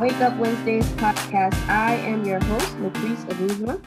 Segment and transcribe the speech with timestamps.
[0.00, 1.54] Wake Up Wednesdays podcast.
[1.68, 3.84] I am your host, Latrice Aguzma.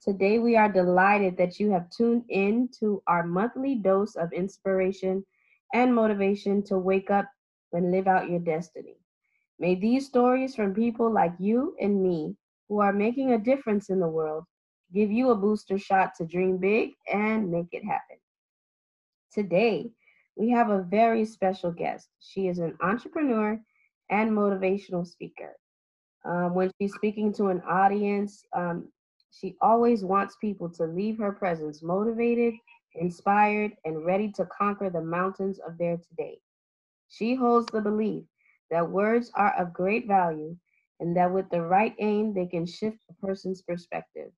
[0.00, 5.26] Today, we are delighted that you have tuned in to our monthly dose of inspiration
[5.74, 7.28] and motivation to wake up
[7.72, 8.98] and live out your destiny.
[9.58, 12.36] May these stories from people like you and me
[12.68, 14.44] who are making a difference in the world
[14.94, 18.18] give you a booster shot to dream big and make it happen.
[19.32, 19.90] Today,
[20.36, 22.10] we have a very special guest.
[22.20, 23.60] She is an entrepreneur
[24.10, 25.56] and motivational speaker.
[26.24, 28.88] Um, when she's speaking to an audience, um,
[29.30, 32.54] she always wants people to leave her presence motivated,
[32.94, 36.38] inspired, and ready to conquer the mountains of their today.
[37.08, 38.24] She holds the belief
[38.70, 40.56] that words are of great value
[41.00, 44.32] and that with the right aim, they can shift a person's perspective.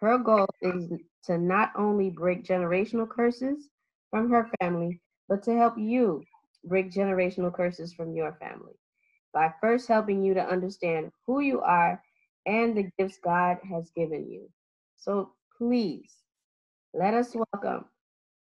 [0.00, 0.92] Her goal is
[1.24, 3.70] to not only break generational curses
[4.10, 6.22] from her family, but to help you
[6.64, 8.74] break generational curses from your family
[9.34, 12.00] by first helping you to understand who you are
[12.46, 14.48] and the gifts God has given you.
[14.96, 16.12] So please
[16.94, 17.86] let us welcome.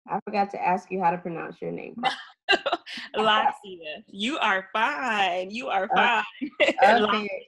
[0.08, 2.02] I forgot to ask you how to pronounce your name.
[3.16, 5.50] Loxia, you are fine.
[5.50, 6.24] You are fine.
[6.82, 7.46] Okay.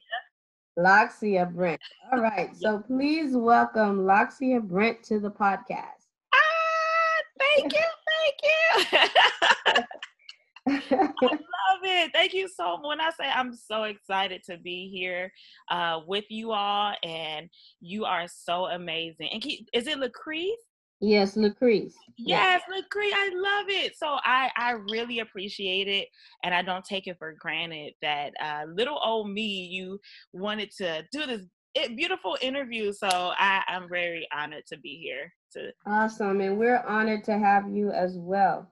[0.78, 1.80] Loxia Brent.
[2.12, 2.50] All right.
[2.60, 6.06] So please welcome Loxia Brent to the podcast.
[6.34, 7.80] Ah, thank you.
[8.92, 9.04] Thank
[9.72, 9.82] you.
[10.90, 12.12] I love it.
[12.12, 12.84] Thank you so much.
[12.84, 15.32] When I say I'm so excited to be here
[15.70, 17.48] uh, with you all, and
[17.80, 19.30] you are so amazing.
[19.32, 20.50] And keep, is it Lucrece?
[21.00, 21.94] Yes, Lucrece.
[22.18, 23.12] Yes, Lucrece.
[23.14, 23.96] I love it.
[23.96, 26.08] So I I really appreciate it,
[26.44, 29.98] and I don't take it for granted that uh, little old me you
[30.32, 31.46] wanted to do this
[31.96, 32.92] beautiful interview.
[32.92, 35.32] So I I'm very honored to be here.
[35.54, 38.70] To awesome, and we're honored to have you as well.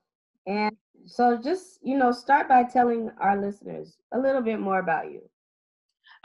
[0.48, 5.12] And so just, you know, start by telling our listeners a little bit more about
[5.12, 5.20] you.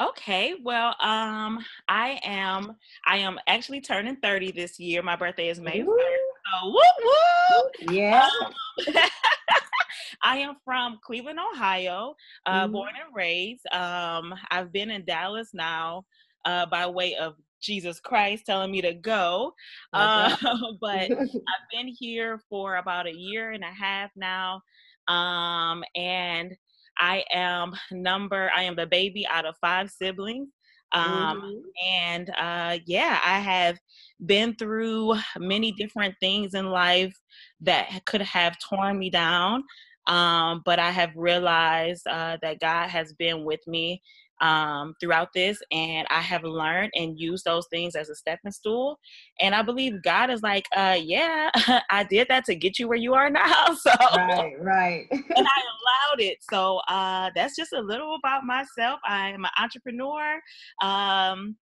[0.01, 2.75] Okay, well, um, I am
[3.05, 5.03] I am actually turning 30 this year.
[5.03, 5.85] My birthday is May 1st.
[5.85, 7.93] So woo woo!
[7.93, 8.27] Yeah.
[8.43, 8.53] Um,
[10.23, 12.71] I am from Cleveland, Ohio, uh, mm-hmm.
[12.71, 13.65] born and raised.
[13.73, 16.05] Um, I've been in Dallas now
[16.45, 19.53] uh, by way of Jesus Christ telling me to go.
[19.93, 20.35] Uh,
[20.81, 24.61] but I've been here for about a year and a half now.
[25.07, 26.55] Um, and
[26.99, 30.49] I am number, I am the baby out of five siblings.
[30.91, 31.59] Um, mm-hmm.
[31.87, 33.79] and uh, yeah, I have
[34.25, 37.19] been through many different things in life
[37.61, 39.63] that could have torn me down.
[40.05, 44.01] Um, but I have realized uh, that God has been with me
[44.43, 48.99] um, throughout this, and I have learned and used those things as a stepping stool.
[49.39, 51.49] And I believe God is like, uh, yeah,
[51.89, 53.65] I did that to get you where you are now.
[53.83, 56.37] So right, right, and I allowed it.
[56.49, 58.99] So uh, that's just a little about myself.
[59.07, 60.39] I am an entrepreneur.
[60.81, 61.57] Um,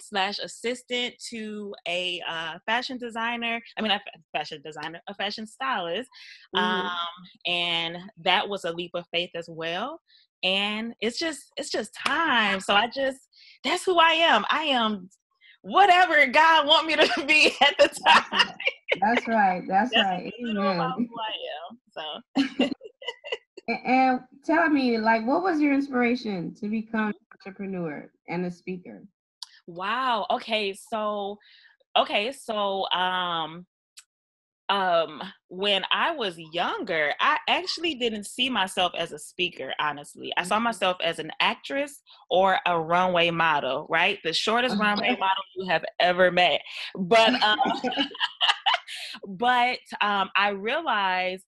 [0.00, 4.00] slash assistant to a uh, fashion designer i mean a
[4.36, 6.10] fashion designer a fashion stylist
[6.54, 6.64] mm-hmm.
[6.64, 6.90] um,
[7.46, 10.00] and that was a leap of faith as well
[10.44, 12.60] and it's just it's just time.
[12.60, 13.18] So i just
[13.64, 14.44] that's who i am.
[14.50, 15.08] I am
[15.62, 18.50] whatever god want me to be at the time.
[19.00, 19.62] That's right.
[19.66, 20.32] That's, that's right.
[20.40, 20.56] Amen.
[20.56, 21.78] who i am.
[21.90, 22.68] So.
[23.66, 29.02] And tell me like what was your inspiration to become an entrepreneur and a speaker?
[29.66, 30.26] Wow.
[30.30, 30.74] Okay.
[30.74, 31.38] So
[31.96, 32.30] okay.
[32.30, 33.64] So um
[34.70, 40.42] um when i was younger i actually didn't see myself as a speaker honestly i
[40.42, 40.64] saw mm-hmm.
[40.64, 45.84] myself as an actress or a runway model right the shortest runway model you have
[46.00, 46.60] ever met
[46.96, 47.58] but um
[49.28, 51.44] but um i realized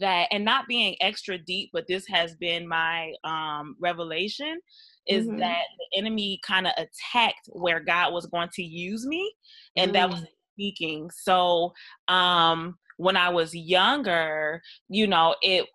[0.00, 4.58] that and not being extra deep but this has been my um revelation
[5.06, 5.38] is mm-hmm.
[5.38, 9.32] that the enemy kind of attacked where god was going to use me
[9.76, 9.94] and mm.
[9.94, 11.10] that was mm speaking.
[11.10, 11.72] So
[12.08, 15.66] um when I was younger, you know, it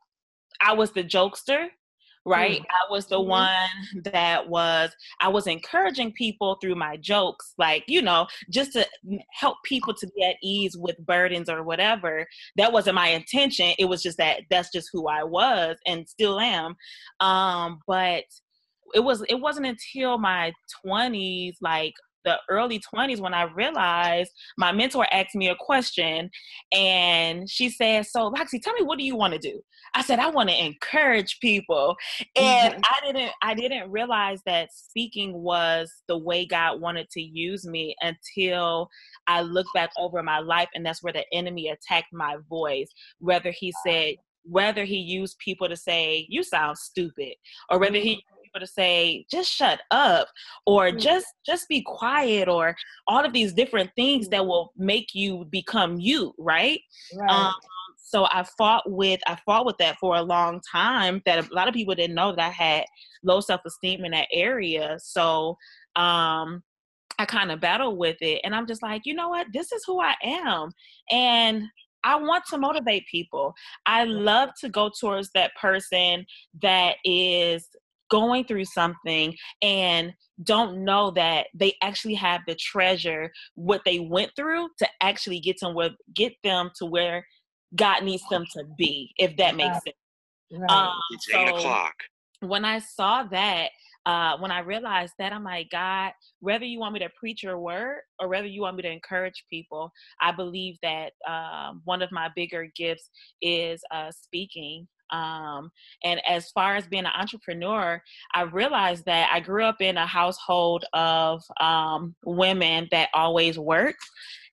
[0.61, 1.67] I was the jokester,
[2.25, 2.61] right?
[2.61, 2.65] Mm.
[2.65, 3.29] I was the mm-hmm.
[3.29, 4.91] one that was
[5.21, 8.87] I was encouraging people through my jokes, like, you know, just to
[9.31, 12.25] help people to be at ease with burdens or whatever.
[12.57, 13.73] That wasn't my intention.
[13.77, 16.75] It was just that that's just who I was and still am.
[17.19, 18.23] Um, but
[18.93, 20.51] it was it wasn't until my
[20.85, 21.93] 20s like
[22.25, 26.29] the early 20s when I realized my mentor asked me a question
[26.73, 29.61] and she said, So, Loxie, tell me what do you want to do?
[29.93, 31.95] I said, I want to encourage people.
[32.35, 32.81] And mm-hmm.
[32.83, 37.95] I didn't I didn't realize that speaking was the way God wanted to use me
[38.01, 38.89] until
[39.27, 42.89] I looked back over my life and that's where the enemy attacked my voice.
[43.19, 47.33] Whether he said whether he used people to say you sound stupid
[47.69, 50.27] or whether he people to say just shut up
[50.65, 50.97] or mm-hmm.
[50.97, 52.75] just just be quiet or
[53.07, 56.81] all of these different things that will make you become you right,
[57.15, 57.29] right.
[57.29, 57.53] Um,
[57.97, 61.67] so i fought with i fought with that for a long time that a lot
[61.67, 62.85] of people didn't know that i had
[63.23, 65.49] low self-esteem in that area so
[65.95, 66.63] um
[67.19, 69.83] i kind of battled with it and i'm just like you know what this is
[69.85, 70.71] who i am
[71.11, 71.63] and
[72.03, 73.53] I want to motivate people.
[73.85, 76.25] I love to go towards that person
[76.61, 77.67] that is
[78.09, 80.13] going through something and
[80.43, 85.57] don't know that they actually have the treasure what they went through to actually get
[85.57, 87.25] to where get them to where
[87.75, 89.83] God needs them to be, if that makes right.
[89.83, 89.95] sense.
[90.51, 90.71] Right.
[90.71, 91.93] Um, it's so eight o'clock.
[92.41, 93.69] When I saw that,
[94.05, 97.59] uh, when I realized that, I'm like, God, whether you want me to preach your
[97.59, 99.91] word or whether you want me to encourage people,
[100.21, 103.09] I believe that um, one of my bigger gifts
[103.41, 104.87] is uh, speaking.
[105.11, 105.71] Um,
[106.03, 108.01] and as far as being an entrepreneur,
[108.33, 114.03] I realized that I grew up in a household of um, women that always worked.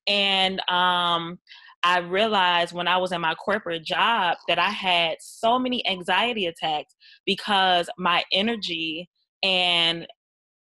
[0.07, 1.39] And um,
[1.83, 6.47] I realized when I was in my corporate job that I had so many anxiety
[6.47, 6.95] attacks
[7.25, 9.09] because my energy
[9.43, 10.07] and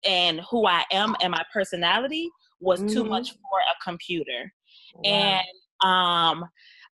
[0.07, 2.29] and who I am and my personality
[2.61, 2.89] was mm-hmm.
[2.89, 4.53] too much for a computer.
[4.97, 5.03] Wow.
[5.11, 6.45] And um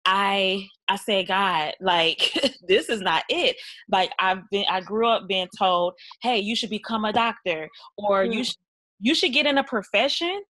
[0.04, 2.32] I I say, God, like
[2.68, 3.56] this is not it.
[3.90, 8.24] Like I've been I grew up being told, hey, you should become a doctor or
[8.24, 8.34] mm.
[8.34, 8.56] you should
[9.00, 10.42] you should get in a profession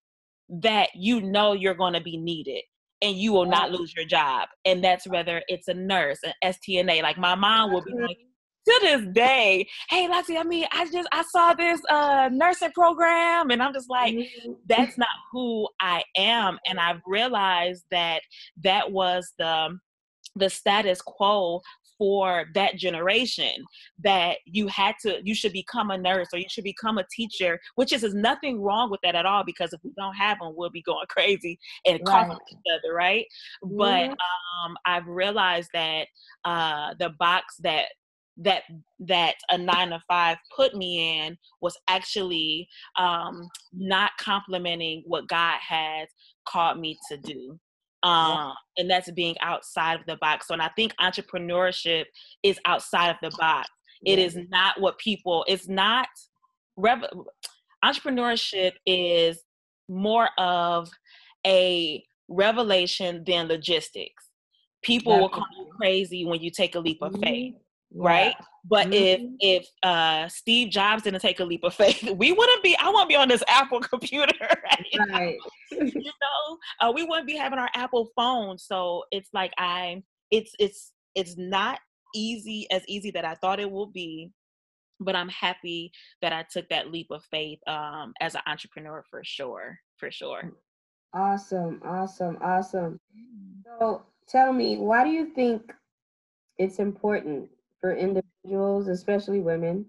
[0.48, 2.62] that you know you're going to be needed
[3.00, 4.48] and you will not lose your job.
[4.64, 7.02] And that's whether it's a nurse, an STNA.
[7.02, 8.18] Like my mom will be like,
[8.66, 13.50] to this day, hey Lexi, I mean, I just I saw this uh nursing program
[13.50, 14.52] and I'm just like, mm-hmm.
[14.66, 16.58] that's not who I am.
[16.66, 18.22] And I've realized that
[18.62, 19.78] that was the
[20.36, 21.60] the status quo
[21.98, 23.52] for that generation
[24.02, 27.60] that you had to you should become a nurse or you should become a teacher
[27.76, 30.52] which is, is nothing wrong with that at all because if we don't have them
[30.56, 32.06] we'll be going crazy and right.
[32.06, 33.26] coughing each other right
[33.64, 33.76] mm-hmm.
[33.76, 36.06] but um i've realized that
[36.44, 37.84] uh the box that
[38.38, 38.62] that
[38.98, 42.66] that a nine to five put me in was actually
[42.98, 46.08] um not complimenting what god has
[46.46, 47.58] called me to do
[48.02, 50.48] um, and that's being outside of the box.
[50.48, 52.04] So, and I think entrepreneurship
[52.42, 53.68] is outside of the box.
[54.04, 55.44] It is not what people.
[55.46, 56.08] It's not.
[56.76, 57.04] Rev-
[57.84, 59.44] entrepreneurship is
[59.88, 60.90] more of
[61.46, 64.30] a revelation than logistics.
[64.82, 67.54] People will call you crazy when you take a leap of faith.
[67.92, 68.34] Mm-hmm right?
[68.64, 69.34] But mm-hmm.
[69.40, 72.76] if if uh, Steve Jobs didn't take a leap of faith, we wouldn't be.
[72.80, 75.08] I wouldn't be on this Apple computer, right?
[75.10, 75.36] right.
[75.70, 78.58] you know, uh, we wouldn't be having our Apple phone.
[78.58, 81.80] So it's like I, it's it's it's not
[82.14, 84.30] easy as easy that I thought it would be,
[85.00, 85.90] but I'm happy
[86.20, 90.52] that I took that leap of faith um, as an entrepreneur for sure, for sure.
[91.14, 92.98] Awesome, awesome, awesome.
[93.78, 95.72] So tell me, why do you think
[96.58, 97.50] it's important
[97.82, 99.84] for individuals, especially women,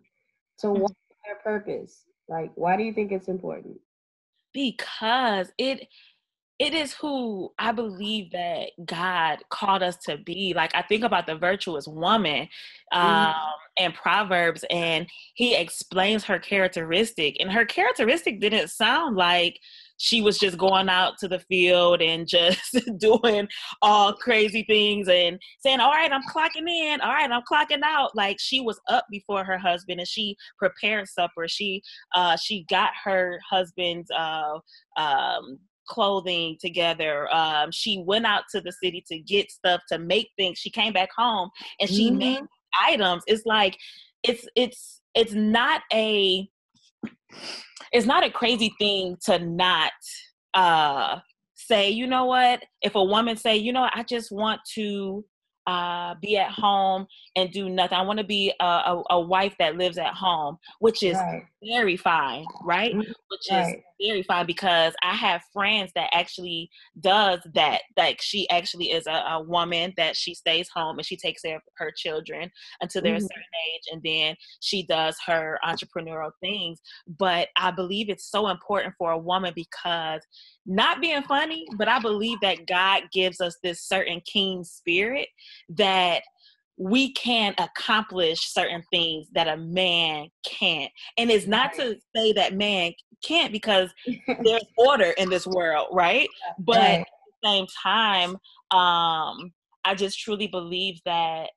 [0.60, 0.82] to mm-hmm.
[0.82, 0.96] walk
[1.26, 2.04] their purpose?
[2.28, 3.78] Like, why do you think it's important?
[4.54, 5.88] Because it
[6.60, 10.54] it is who I believe that God called us to be.
[10.56, 12.48] Like I think about the virtuous woman
[12.94, 13.00] mm-hmm.
[13.00, 13.86] um, mm-hmm.
[13.86, 19.60] and Proverbs, and he explains her characteristic, and her characteristic didn't sound like
[19.98, 23.48] she was just going out to the field and just doing
[23.82, 27.02] all crazy things and saying, All right, I'm clocking in.
[27.02, 28.16] All right, I'm clocking out.
[28.16, 31.48] Like she was up before her husband and she prepared supper.
[31.48, 31.82] She
[32.16, 34.60] uh she got her husband's uh
[34.98, 37.34] um clothing together.
[37.34, 40.58] Um, she went out to the city to get stuff to make things.
[40.58, 42.18] She came back home and she mm-hmm.
[42.18, 42.42] made
[42.82, 43.24] items.
[43.28, 43.78] It's like
[44.24, 46.48] it's it's it's not a
[47.92, 49.92] it's not a crazy thing to not
[50.54, 51.20] uh
[51.56, 55.24] say, you know what, if a woman say, you know, I just want to
[55.68, 57.98] uh, be at home and do nothing.
[57.98, 61.44] I want to be a, a, a, wife that lives at home, which is right.
[61.64, 62.92] very fine, right?
[62.92, 63.00] Mm-hmm.
[63.00, 63.76] Which right.
[63.76, 67.82] is very fine because I have friends that actually does that.
[67.98, 71.56] Like she actually is a, a woman that she stays home and she takes care
[71.56, 72.52] of her children
[72.82, 73.20] until they're mm-hmm.
[73.20, 73.44] a certain
[73.74, 76.82] age, and then she does her entrepreneurial things.
[77.08, 80.22] But I believe it's so important for a woman because
[80.66, 85.28] not being funny, but I believe that God gives us this certain keen spirit
[85.70, 86.22] that
[86.78, 90.92] we can accomplish certain things that a man can't.
[91.18, 92.94] And it's not to say that man
[93.24, 93.94] can't because
[94.44, 96.28] there's order in this world, right?
[96.58, 97.08] But at
[97.42, 98.32] the same time,
[98.72, 99.54] um,
[99.86, 101.50] I just truly believe that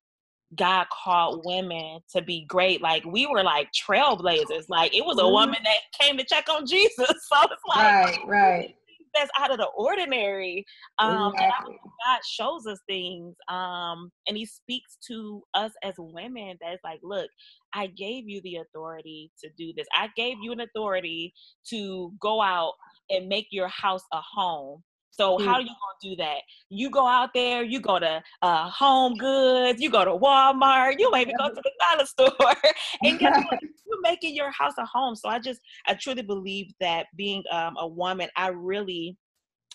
[0.54, 2.80] God called women to be great.
[2.82, 4.68] Like we were like trailblazers.
[4.68, 5.32] Like it was a mm-hmm.
[5.32, 6.96] woman that came to check on Jesus.
[7.06, 8.76] So it's like right, right.
[9.16, 10.64] That's out of the ordinary.
[10.98, 11.76] Um, exactly.
[12.04, 16.56] God shows us things, um, and He speaks to us as women.
[16.60, 17.30] That's like, look,
[17.74, 19.86] I gave you the authority to do this.
[19.96, 21.32] I gave you an authority
[21.70, 22.72] to go out
[23.10, 24.82] and make your house a home
[25.16, 25.54] so how mm.
[25.54, 26.38] are you gonna do that?
[26.68, 31.10] You go out there, you go to uh, Home Goods, you go to Walmart, you
[31.10, 32.54] maybe go to the dollar store,
[33.02, 33.60] and guess what?
[33.86, 35.14] You're making your house a home.
[35.16, 39.16] So I just I truly believe that being um, a woman, I really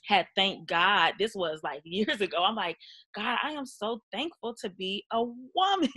[0.06, 1.14] had thank God.
[1.20, 2.44] This was like years ago.
[2.44, 2.78] I'm like,
[3.16, 5.90] God, I am so thankful to be a woman.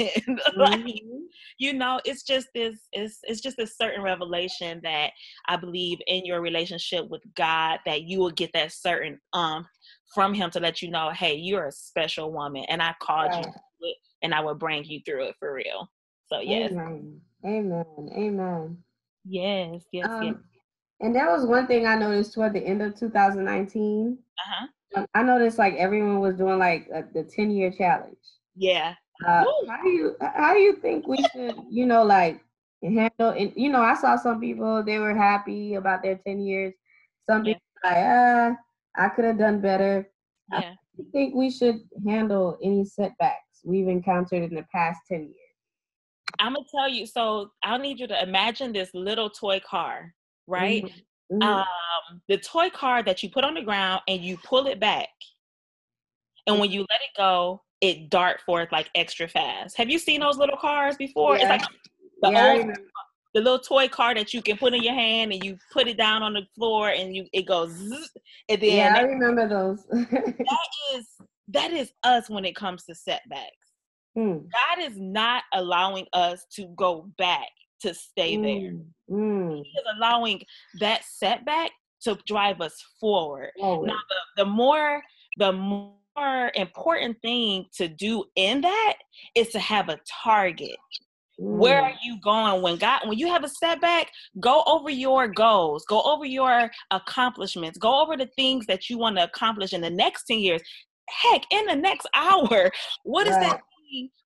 [0.57, 1.25] like, mm-hmm.
[1.59, 5.11] you know, it's just this, it's it's just a certain revelation that
[5.49, 9.67] I believe in your relationship with God that you will get that certain um
[10.15, 13.47] from him to let you know, hey, you're a special woman and I called right.
[13.47, 15.89] you and I will bring you through it for real.
[16.27, 16.73] So yes.
[16.73, 17.21] Amen.
[17.45, 17.85] Amen.
[18.17, 18.79] Amen.
[19.25, 20.35] Yes, yes, um, yes.
[21.05, 24.17] And that was one thing I noticed toward the end of 2019.
[24.17, 24.67] Uh-huh.
[24.97, 28.17] Um, I noticed like everyone was doing like a, the 10 year challenge.
[28.57, 28.95] Yeah.
[29.25, 32.41] Uh, how do you how do you think we should you know like
[32.83, 36.73] handle and you know I saw some people they were happy about their 10 years.
[37.29, 37.53] Some yeah.
[37.53, 38.57] people like ah
[38.97, 40.09] I could have done better.
[40.51, 40.73] Yeah.
[40.99, 45.35] I think we should handle any setbacks we've encountered in the past 10 years.
[46.41, 47.05] I'm gonna tell you.
[47.05, 50.15] So I'll need you to imagine this little toy car
[50.47, 50.85] right?
[51.33, 51.43] Mm-hmm.
[51.43, 55.09] Um, the toy car that you put on the ground and you pull it back.
[56.47, 59.77] And when you let it go, it dart forth like extra fast.
[59.77, 61.37] Have you seen those little cars before?
[61.37, 61.55] Yeah.
[61.55, 61.73] It's like
[62.23, 62.77] the yeah, old
[63.35, 65.97] the little toy car that you can put in your hand and you put it
[65.97, 68.11] down on the floor and you it goes zzz,
[68.49, 69.85] and then yeah, I remember those.
[69.91, 71.07] that is
[71.49, 73.51] that is us when it comes to setbacks.
[74.15, 74.39] Hmm.
[74.39, 77.49] God is not allowing us to go back
[77.85, 78.75] to stay there.
[79.11, 79.57] Mm.
[79.57, 80.41] He is allowing
[80.81, 81.71] that setback
[82.03, 83.51] to drive us forward.
[83.61, 83.83] Oh.
[83.83, 85.03] Now, the, the more
[85.39, 88.95] the more important thing to do in that
[89.35, 90.77] is to have a target.
[91.41, 91.59] Mm.
[91.59, 94.11] Where are you going when God when you have a setback?
[94.41, 99.17] Go over your goals, go over your accomplishments, go over the things that you want
[99.17, 100.63] to accomplish in the next 10 years.
[101.09, 102.71] Heck, in the next hour.
[103.03, 103.55] what is right.
[103.55, 103.61] is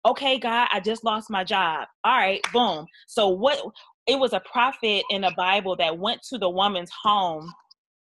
[0.04, 1.86] okay, God, I just lost my job.
[2.04, 2.86] All right, boom.
[3.06, 3.60] So what
[4.06, 7.52] it was a prophet in the Bible that went to the woman's home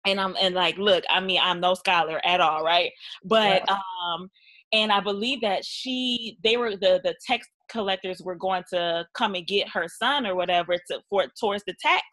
[0.06, 2.92] and I'm and like, look, I mean, I'm no scholar at all, right?
[3.24, 3.78] But yeah.
[4.06, 4.30] um
[4.74, 9.36] and I believe that she they were the the text collectors were going to come
[9.36, 12.04] and get her son or whatever to for towards the tax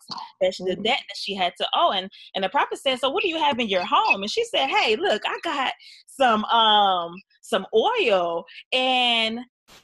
[0.40, 0.82] that she, the mm-hmm.
[0.82, 1.92] debt that she had to owe.
[1.92, 4.22] And and the prophet said so what do you have in your home?
[4.22, 5.72] And she said hey look i got
[6.06, 7.12] some um
[7.42, 8.44] some oil.
[8.72, 9.40] And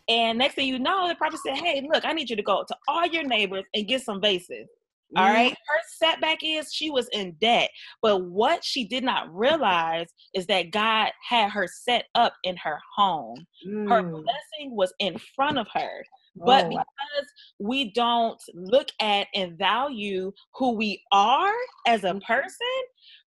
[0.08, 2.64] and next thing you know the prophet said hey look i need you to go
[2.66, 4.66] to all your neighbors and get some vases
[5.14, 5.34] all mm-hmm.
[5.34, 5.50] right.
[5.52, 7.70] Her setback is she was in debt.
[8.02, 12.78] But what she did not realize is that God had her set up in her
[12.96, 13.46] home.
[13.66, 13.88] Mm.
[13.88, 16.02] Her blessing was in front of her.
[16.44, 21.54] But oh, because we don't look at and value who we are
[21.86, 22.18] as a mm-hmm.
[22.18, 22.66] person,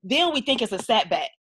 [0.03, 1.31] then we think it's a setback.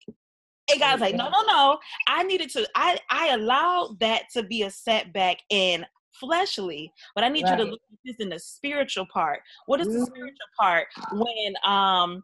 [0.70, 1.78] And God's like, no, no, no.
[2.08, 5.84] I needed to, I, I allowed that to be a setback in
[6.20, 7.58] fleshly, but I need right.
[7.58, 9.40] you to look at this in the spiritual part.
[9.66, 10.04] What is the mm-hmm.
[10.04, 12.22] spiritual part when um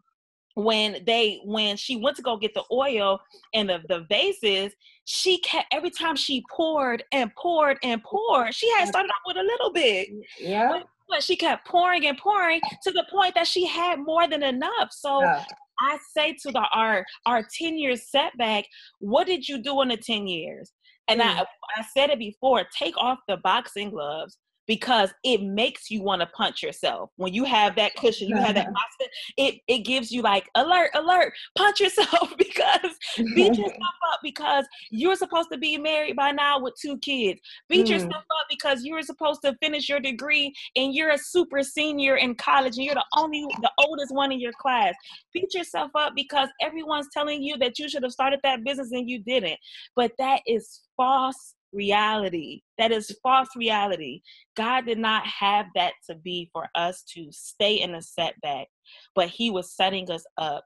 [0.55, 3.19] when they when she went to go get the oil
[3.53, 4.73] and the, the vases
[5.03, 9.37] she kept every time she poured and poured and poured she had started off with
[9.37, 10.07] a little bit
[10.39, 14.27] yeah but, but she kept pouring and pouring to the point that she had more
[14.27, 15.43] than enough so yeah.
[15.81, 18.63] i say to the our our 10 year setback
[18.99, 20.71] what did you do in the 10 years
[21.07, 21.25] and mm.
[21.25, 21.45] I,
[21.77, 26.27] I said it before take off the boxing gloves because it makes you want to
[26.27, 27.11] punch yourself.
[27.17, 29.07] When you have that cushion you have that boxing
[29.37, 32.91] it it gives you like alert alert punch yourself because
[33.35, 33.73] beat yourself
[34.13, 37.39] up because you're supposed to be married by now with two kids.
[37.69, 37.91] Beat mm.
[37.91, 42.35] yourself up because you're supposed to finish your degree and you're a super senior in
[42.35, 44.93] college and you're the only the oldest one in your class.
[45.33, 49.09] Beat yourself up because everyone's telling you that you should have started that business and
[49.09, 49.57] you didn't.
[49.95, 52.61] But that is false reality.
[52.77, 54.21] That is false reality.
[54.55, 58.67] God did not have that to be for us to stay in a setback,
[59.13, 60.65] but He was setting us up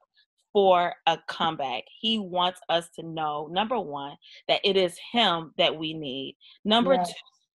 [0.54, 1.84] for a comeback.
[2.00, 4.16] He wants us to know number one,
[4.48, 6.36] that it is Him that we need.
[6.66, 7.10] Number yes.
[7.10, 7.14] two,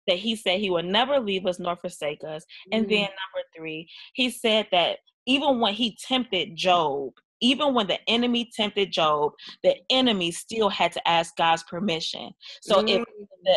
[0.08, 2.42] that He said He will never leave us nor forsake us.
[2.42, 2.78] Mm-hmm.
[2.78, 7.98] And then number three, He said that even when He tempted Job, even when the
[8.08, 9.32] enemy tempted Job,
[9.62, 12.30] the enemy still had to ask God's permission.
[12.62, 13.00] So mm.
[13.00, 13.04] if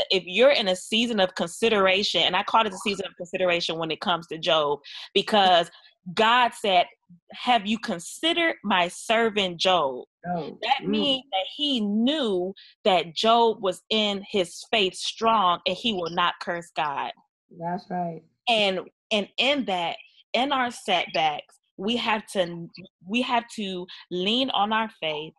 [0.10, 3.78] if you're in a season of consideration, and I call it a season of consideration
[3.78, 4.80] when it comes to Job,
[5.14, 5.70] because
[6.14, 6.86] God said,
[7.34, 10.06] Have you considered my servant Job?
[10.26, 10.88] Oh, that mm.
[10.88, 16.36] means that he knew that Job was in his faith strong and he will not
[16.42, 17.12] curse God.
[17.60, 18.22] That's right.
[18.48, 19.98] And and in that,
[20.34, 22.70] in our setbacks, we have to
[23.08, 25.34] we have to lean on our faith.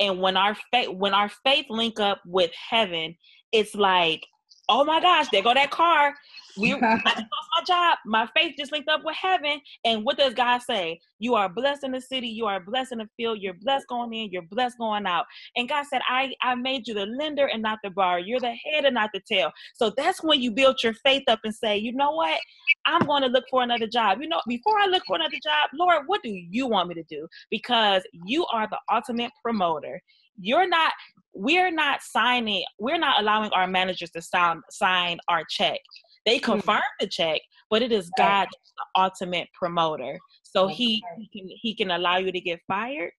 [0.00, 3.16] And when our faith when our faith link up with heaven,
[3.52, 4.24] it's like
[4.68, 6.14] oh my gosh, there go that car.
[6.56, 7.98] We I just lost my job.
[8.06, 9.60] My faith just linked up with heaven.
[9.84, 11.00] And what does God say?
[11.18, 14.12] You are blessed in the city, you are blessed in the field, you're blessed going
[14.12, 15.24] in, you're blessed going out.
[15.56, 18.18] And God said, I, I made you the lender and not the borrower.
[18.18, 19.50] You're the head and not the tail.
[19.74, 22.38] So that's when you build your faith up and say, you know what?
[22.86, 24.18] I'm going to look for another job.
[24.20, 27.04] You know, before I look for another job, Lord, what do you want me to
[27.04, 27.26] do?
[27.50, 30.00] Because you are the ultimate promoter
[30.40, 30.92] you're not
[31.32, 35.78] we're not signing we're not allowing our managers to sign sign our check
[36.26, 36.44] they hmm.
[36.44, 37.40] confirm the check
[37.70, 42.32] but it is god the ultimate promoter so he, he can he can allow you
[42.32, 43.10] to get fired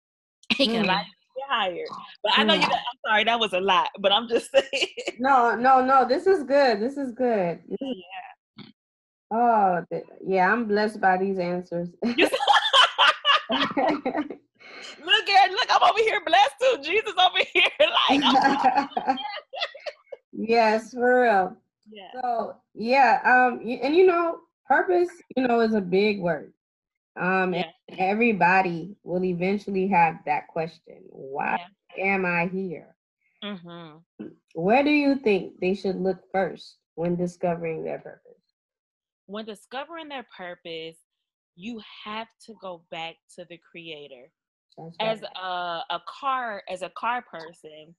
[0.56, 0.86] he can mm.
[0.86, 1.88] allow you to get hired
[2.24, 2.72] but i know you hmm.
[2.72, 4.88] i'm sorry that was a lot but i'm just saying
[5.20, 8.66] no no no this is good this is good yeah
[9.32, 9.84] oh
[10.26, 11.90] yeah i'm blessed by these answers
[15.06, 16.78] look at look, I'm over here blessed too.
[16.84, 17.64] Jesus over here,
[18.10, 19.20] like
[20.34, 21.58] Yes, for real.
[21.90, 22.22] Yeah.
[22.22, 26.54] So yeah, um, and you know, purpose, you know, is a big word.
[27.20, 27.66] Um, yeah.
[27.88, 30.98] and everybody will eventually have that question.
[31.10, 31.60] Why
[31.96, 32.06] yeah.
[32.06, 32.96] am I here?
[33.44, 34.26] Mm-hmm.
[34.54, 38.22] Where do you think they should look first when discovering their purpose?
[39.28, 40.98] When discovering their purpose,
[41.56, 44.30] you have to go back to the creator
[45.00, 45.48] as a,
[45.90, 47.96] a car as a car person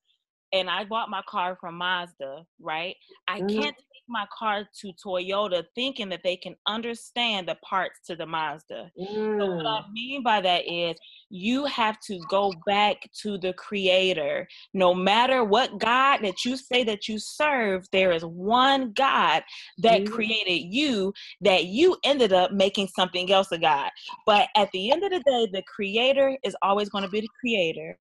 [0.52, 2.96] and I bought my car from Mazda, right?
[3.28, 3.48] I mm-hmm.
[3.48, 8.26] can't take my car to Toyota thinking that they can understand the parts to the
[8.26, 8.90] Mazda.
[8.98, 9.40] Mm.
[9.40, 9.92] So what I mm.
[9.92, 10.96] mean by that is
[11.30, 14.46] you have to go back to the creator.
[14.72, 19.42] No matter what God that you say that you serve, there is one God
[19.78, 20.10] that mm.
[20.10, 23.90] created you that you ended up making something else a God.
[24.24, 27.28] But at the end of the day, the creator is always going to be the
[27.40, 27.98] creator.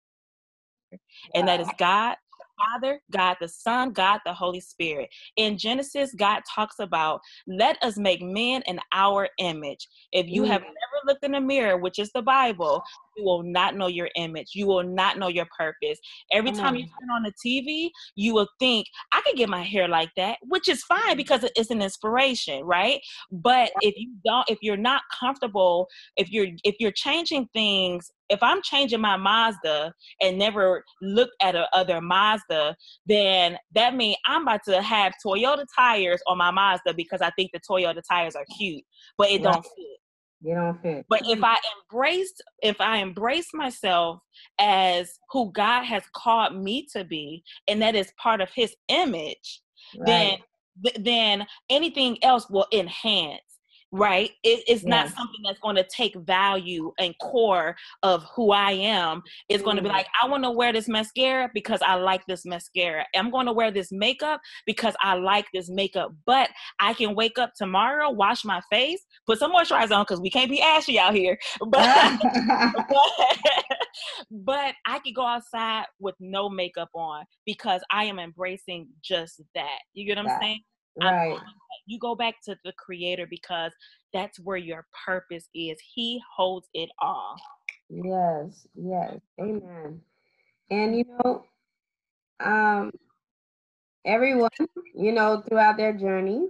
[1.35, 2.17] And that is God
[2.57, 5.09] Father, God the Son, God the Holy Spirit.
[5.37, 9.89] In Genesis, God talks about, let us make man in our image.
[10.13, 10.49] If you mm.
[10.49, 12.83] have never looked in the mirror, which is the Bible,
[13.17, 14.51] you will not know your image.
[14.55, 15.99] You will not know your purpose.
[16.33, 19.89] Every time you turn on the TV, you will think, I could get my hair
[19.89, 21.17] like that, which is fine mm-hmm.
[21.17, 23.01] because it's an inspiration, right?
[23.31, 28.43] But if you don't, if you're not comfortable, if you're if you're changing things if
[28.43, 32.75] I'm changing my Mazda and never looked at a other Mazda,
[33.07, 37.51] then that means I'm about to have Toyota tires on my Mazda because I think
[37.53, 38.83] the Toyota tires are cute,
[39.19, 39.99] but it don't fit.
[40.43, 41.07] You don't fit.
[41.09, 44.19] But if I embraced, if I embrace myself
[44.59, 49.63] as who God has called me to be, and that is part of His image,
[49.99, 50.07] right.
[50.07, 50.39] then
[51.05, 53.41] then anything else will enhance
[53.93, 54.31] right?
[54.43, 54.85] It, it's yes.
[54.85, 59.23] not something that's going to take value and core of who i am.
[59.51, 59.93] It's going to be mm.
[59.93, 63.05] like i want to wear this mascara because i like this mascara.
[63.15, 66.49] I'm going to wear this makeup because i like this makeup but
[66.81, 70.51] i can wake up tomorrow wash my face put some moisturizer on because we can't
[70.51, 71.39] be ashy out here.
[71.73, 72.21] But,
[72.89, 73.29] but
[74.31, 79.79] but i could go outside with no makeup on because i am embracing just that.
[79.93, 80.61] You get what i'm saying
[81.01, 81.39] Right.
[81.87, 83.73] you go back to the creator because
[84.13, 85.79] that's where your purpose is.
[85.95, 87.37] He holds it all.
[87.89, 89.21] Yes, yes.
[89.41, 90.01] Amen.
[90.71, 91.45] And you know,
[92.41, 92.93] um
[94.05, 94.51] everyone,
[94.95, 96.49] you know, throughout their journey,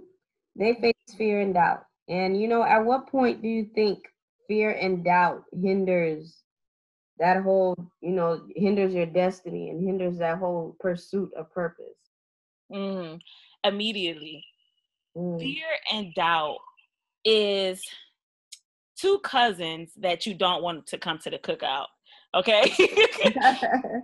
[0.55, 1.85] they face fear and doubt.
[2.09, 3.99] And you know, at what point do you think
[4.47, 6.43] fear and doubt hinders
[7.19, 11.85] that whole, you know, hinders your destiny and hinders that whole pursuit of purpose?
[12.71, 13.19] Mm
[13.63, 14.43] immediately.
[15.17, 15.39] Mm.
[15.39, 16.57] Fear and doubt
[17.25, 17.81] is
[18.97, 21.87] two cousins that you don't want to come to the cookout.
[22.35, 22.63] Okay.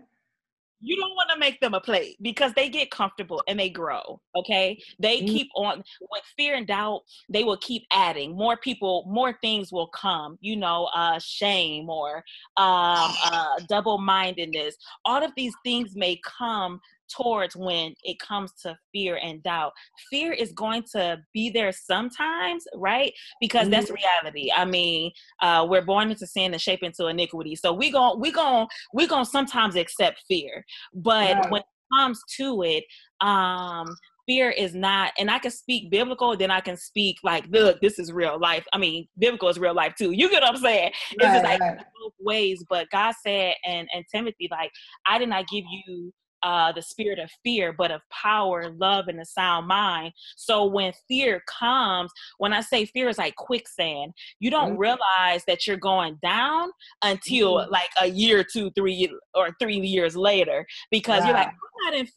[0.82, 4.20] you don't want to make them a plate because they get comfortable and they grow
[4.36, 5.28] okay they mm.
[5.28, 9.88] keep on with fear and doubt they will keep adding more people more things will
[9.88, 12.18] come you know uh shame or
[12.58, 16.80] um uh double mindedness all of these things may come
[17.16, 19.72] towards when it comes to fear and doubt.
[20.10, 23.14] Fear is going to be there sometimes, right?
[23.40, 23.72] Because mm-hmm.
[23.72, 24.52] that's reality.
[24.56, 27.56] I mean, uh, we're born into sin and shaped into iniquity.
[27.56, 30.64] So we going we going we going sometimes accept fear.
[30.94, 31.52] But right.
[31.52, 32.84] when it comes to it,
[33.22, 33.88] um
[34.30, 37.98] fear is not and i can speak biblical then i can speak like look this
[37.98, 40.84] is real life i mean biblical is real life too you get what i'm saying
[40.84, 41.78] right, it's just like right.
[42.00, 44.70] both ways but god said and and timothy like
[45.08, 49.20] i did not give you uh, the spirit of fear, but of power, love, and
[49.20, 50.14] a sound mind.
[50.36, 54.82] So when fear comes, when I say fear is like quicksand, you don't mm-hmm.
[54.82, 56.70] realize that you're going down
[57.04, 57.72] until mm-hmm.
[57.72, 61.54] like a year, two, three, or three years later, because you're like, I'm
[61.86, 62.08] not in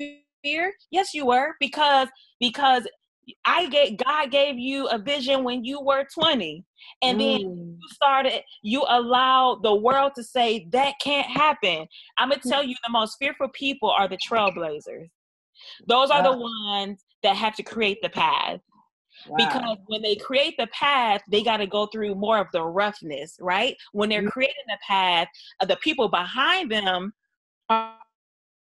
[0.42, 0.72] fear?
[0.90, 2.08] Yes, you were because
[2.40, 2.86] because
[3.44, 6.64] I gave God gave you a vision when you were 20.
[7.02, 7.20] And mm.
[7.20, 11.86] then you started, you allowed the world to say that can't happen.
[12.18, 15.08] I'm gonna tell you the most fearful people are the trailblazers.
[15.86, 18.60] Those are the ones that have to create the path.
[19.28, 19.36] Wow.
[19.36, 23.36] Because when they create the path, they got to go through more of the roughness,
[23.40, 23.76] right?
[23.92, 24.30] When they're mm.
[24.30, 25.28] creating the path,
[25.60, 27.12] uh, the people behind them
[27.68, 27.94] are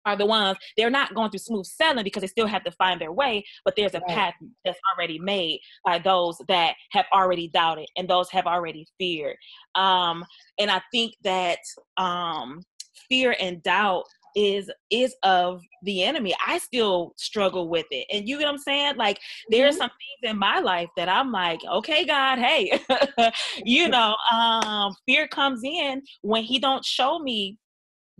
[0.06, 3.00] are the ones they're not going through smooth sailing because they still have to find
[3.00, 4.16] their way but there's a right.
[4.16, 9.36] path that's already made by those that have already doubted and those have already feared.
[9.74, 10.24] Um
[10.58, 11.58] and i think that
[11.96, 12.62] um
[13.08, 14.04] fear and doubt
[14.36, 16.34] is is of the enemy.
[16.46, 18.06] I still struggle with it.
[18.12, 18.96] And you know what i'm saying?
[18.96, 19.18] Like
[19.50, 19.82] there's mm-hmm.
[19.82, 22.78] some things in my life that i'm like okay god hey.
[23.64, 27.58] You know um fear comes in when he don't show me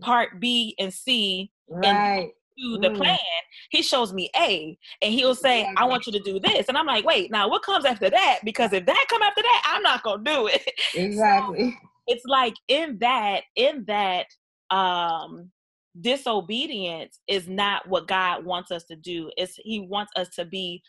[0.01, 2.31] part b and c right.
[2.59, 2.97] to the mm.
[2.97, 3.17] plan,
[3.69, 6.67] he shows me A and he'll say, I want you to do this.
[6.67, 8.39] And I'm like, wait, now what comes after that?
[8.43, 10.69] Because if that come after that, I'm not gonna do it.
[10.95, 11.71] Exactly.
[11.71, 11.77] so
[12.07, 14.27] it's like in that, in that
[14.69, 15.51] um
[16.01, 19.31] disobedience is not what God wants us to do.
[19.37, 20.81] It's he wants us to be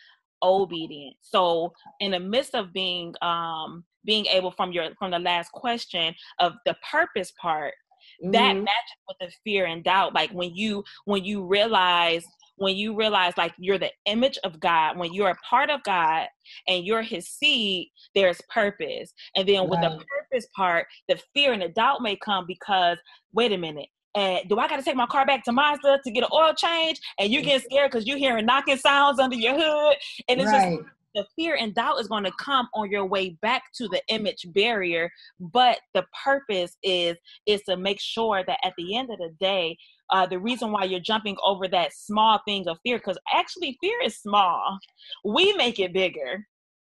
[0.43, 1.17] obedient.
[1.21, 6.15] So in the midst of being um being able from your from the last question
[6.39, 7.75] of the purpose part
[8.23, 8.33] mm-hmm.
[8.33, 12.25] that matches with the fear and doubt like when you when you realize
[12.59, 16.27] when you realize like you're the image of God, when you're a part of God
[16.67, 19.13] and you're his seed, there's purpose.
[19.37, 22.99] And then with the purpose part, the fear and the doubt may come because
[23.33, 23.89] wait a minute.
[24.15, 26.53] And do I got to take my car back to Mazda to get an oil
[26.55, 26.99] change?
[27.21, 29.97] And you get scared because you're hearing knocking sounds under your hood.
[30.29, 30.79] And it's right.
[30.79, 34.01] just the fear and doubt is going to come on your way back to the
[34.09, 35.11] image barrier.
[35.41, 37.17] But the purpose is
[37.47, 39.77] is to make sure that at the end of the day
[40.11, 44.01] uh, the reason why you're jumping over that small thing of fear because actually fear
[44.03, 44.79] is small.
[45.25, 46.47] We make it bigger.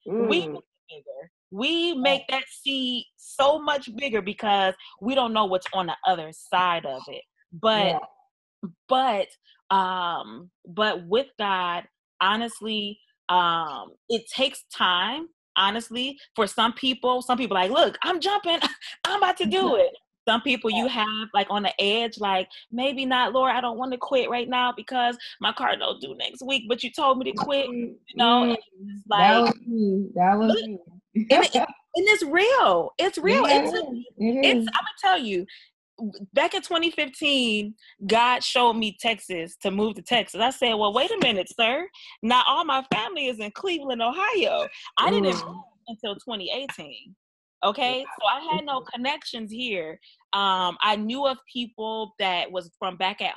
[0.06, 0.28] Mm.
[0.28, 1.30] we make it bigger.
[1.50, 6.30] We make that seed so much bigger because we don't know what's on the other
[6.32, 7.22] side of it.
[7.52, 8.68] But yeah.
[8.88, 9.28] but
[9.70, 11.84] um but with god
[12.20, 12.98] honestly
[13.28, 18.58] um it takes time honestly for some people some people like look i'm jumping
[19.04, 19.90] i'm about to do it
[20.26, 23.92] some people you have like on the edge like maybe not laura i don't want
[23.92, 27.30] to quit right now because my car don't do next week but you told me
[27.30, 28.56] to quit you know mm,
[29.08, 30.08] like that was me.
[30.14, 30.78] That was me.
[31.14, 33.72] and, it, and, it's real it's real yeah, it's,
[34.18, 35.46] it's i'm gonna tell you
[36.32, 37.74] back in 2015,
[38.06, 40.40] God showed me Texas to move to Texas.
[40.40, 41.86] I said, Well, wait a minute, sir.
[42.22, 44.66] Not all my family is in Cleveland, Ohio.
[44.98, 45.46] I didn't mm.
[45.46, 47.14] move until 2018.
[47.64, 49.98] Okay, so I had no connections here.
[50.34, 53.34] Um, I knew of people that was from back at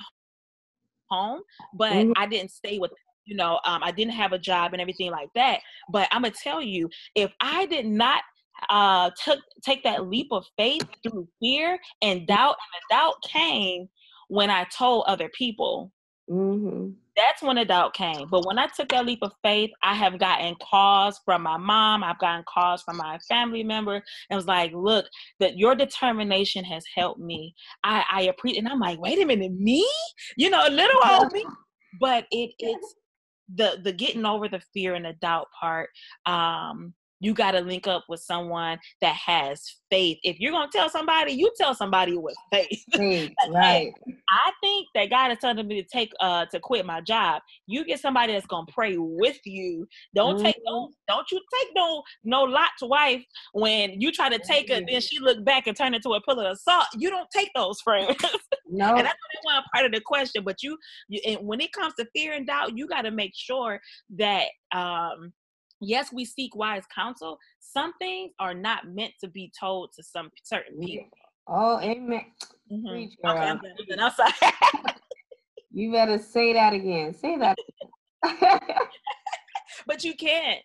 [1.10, 1.42] home,
[1.74, 2.12] but mm.
[2.18, 2.92] I didn't stay with
[3.28, 5.60] you know um, i didn't have a job and everything like that
[5.92, 8.24] but i'm gonna tell you if i did not
[8.70, 13.88] uh, took take that leap of faith through fear and doubt, and the doubt came
[14.30, 15.92] when I told other people.
[16.30, 16.92] Mm-hmm.
[17.16, 18.28] That's when the doubt came.
[18.30, 22.04] But when I took that leap of faith, I have gotten calls from my mom.
[22.04, 25.06] I've gotten calls from my family member, and was like, "Look,
[25.40, 27.56] that your determination has helped me.
[27.84, 29.88] I, I appreciate." And I'm like, "Wait a minute, me?
[30.36, 31.46] You know, a little old me."
[32.00, 32.96] But it it's
[33.56, 35.90] the the getting over the fear and the doubt part.
[36.26, 40.18] Um, you got to link up with someone that has faith.
[40.24, 42.84] If you're gonna tell somebody, you tell somebody with faith.
[43.50, 43.94] right.
[44.30, 47.42] I think that God is telling me to take uh to quit my job.
[47.66, 49.88] You get somebody that's gonna pray with you.
[50.16, 50.46] Don't mm-hmm.
[50.46, 54.82] take don't don't you take no no Lot's wife when you try to take mm-hmm.
[54.82, 56.88] her, then she look back and turn into a pillar of salt.
[56.98, 58.16] You don't take those friends.
[58.70, 60.44] No, and that's one part of the question.
[60.44, 60.78] But you,
[61.08, 63.80] you and when it comes to fear and doubt, you got to make sure
[64.18, 65.34] that um
[65.80, 67.38] yes, we seek wise counsel.
[67.60, 71.10] Some things are not meant to be told to some certain people.
[71.48, 72.26] Oh, amen.
[72.72, 72.88] Mm-hmm.
[72.88, 73.62] Okay, I'm,
[74.00, 74.12] I'm
[75.72, 77.14] You better say that again.
[77.14, 77.58] Say that.
[79.86, 80.60] but you can't.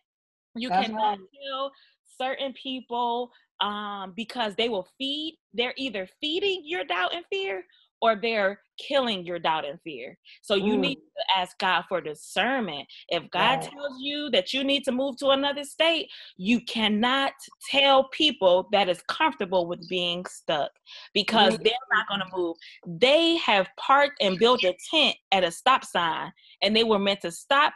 [0.56, 1.18] You That's cannot right.
[1.50, 1.70] tell
[2.18, 5.38] certain people um, because they will feed.
[5.52, 7.64] They're either feeding your doubt and fear,
[8.00, 10.16] or they're killing your doubt and fear.
[10.42, 10.80] So you mm.
[10.80, 12.86] need to ask God for discernment.
[13.08, 13.62] If God right.
[13.62, 17.32] tells you that you need to move to another state, you cannot
[17.70, 20.70] tell people that is comfortable with being stuck
[21.14, 21.64] because mm.
[21.64, 22.56] they're not going to move.
[22.86, 27.20] They have parked and built a tent at a stop sign and they were meant
[27.22, 27.72] to stop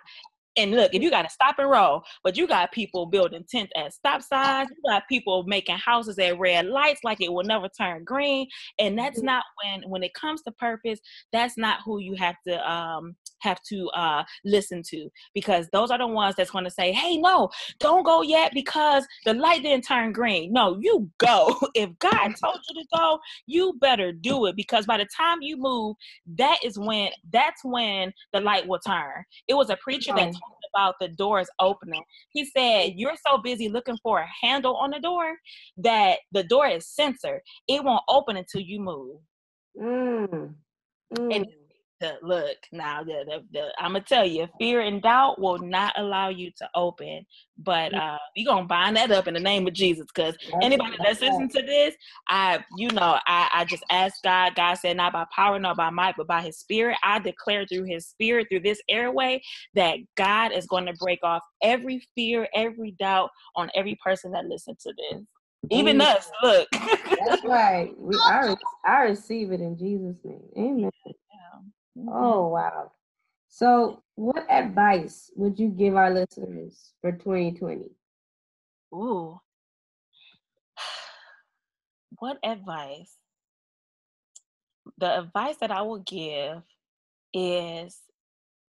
[0.56, 3.72] and look, if you got to stop and roll, but you got people building tents
[3.76, 7.68] at stop signs, you got people making houses at red lights like it will never
[7.68, 8.46] turn green,
[8.78, 9.26] and that's mm-hmm.
[9.26, 10.98] not when when it comes to purpose.
[11.32, 15.98] That's not who you have to um have to uh listen to because those are
[15.98, 19.84] the ones that's going to say, "Hey, no, don't go yet because the light didn't
[19.84, 21.54] turn green." No, you go.
[21.74, 25.56] if God told you to go, you better do it because by the time you
[25.56, 25.96] move,
[26.38, 29.24] that is when that's when the light will turn.
[29.48, 30.34] It was a preacher that
[30.76, 32.02] about the doors opening.
[32.30, 35.36] He said, You're so busy looking for a handle on the door
[35.78, 37.40] that the door is censored.
[37.68, 39.16] It won't open until you move.
[39.80, 40.54] Mm.
[41.16, 41.34] Mm.
[41.34, 41.46] And
[42.00, 42.56] the look.
[42.72, 46.50] Now the, the, the, i'm gonna tell you fear and doubt will not allow you
[46.58, 47.24] to open
[47.58, 47.98] but mm.
[47.98, 51.48] uh we gonna bind that up in the name of jesus because anybody that's listening
[51.48, 51.94] to this
[52.28, 55.90] i you know i i just ask god god said not by power not by
[55.90, 56.96] might but by his spirit.
[57.02, 59.40] I declare through his spirit through this airway
[59.74, 64.46] that god is going to break off every fear every doubt on every person that
[64.46, 65.22] listens to this.
[65.70, 66.68] Even us look.
[66.70, 67.92] That's right.
[67.98, 68.54] We, I,
[68.84, 70.42] I receive it in jesus name.
[70.56, 70.90] Amen.
[72.08, 72.92] Oh, wow.
[73.48, 77.90] So, what advice would you give our listeners for 2020?
[78.94, 79.40] Ooh.
[82.18, 83.16] What advice?
[84.98, 86.62] The advice that I will give
[87.34, 87.98] is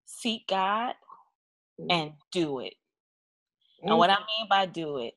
[0.04, 0.94] seek God
[1.80, 1.90] mm-hmm.
[1.90, 2.74] and do it.
[3.82, 5.14] And what I mean by do it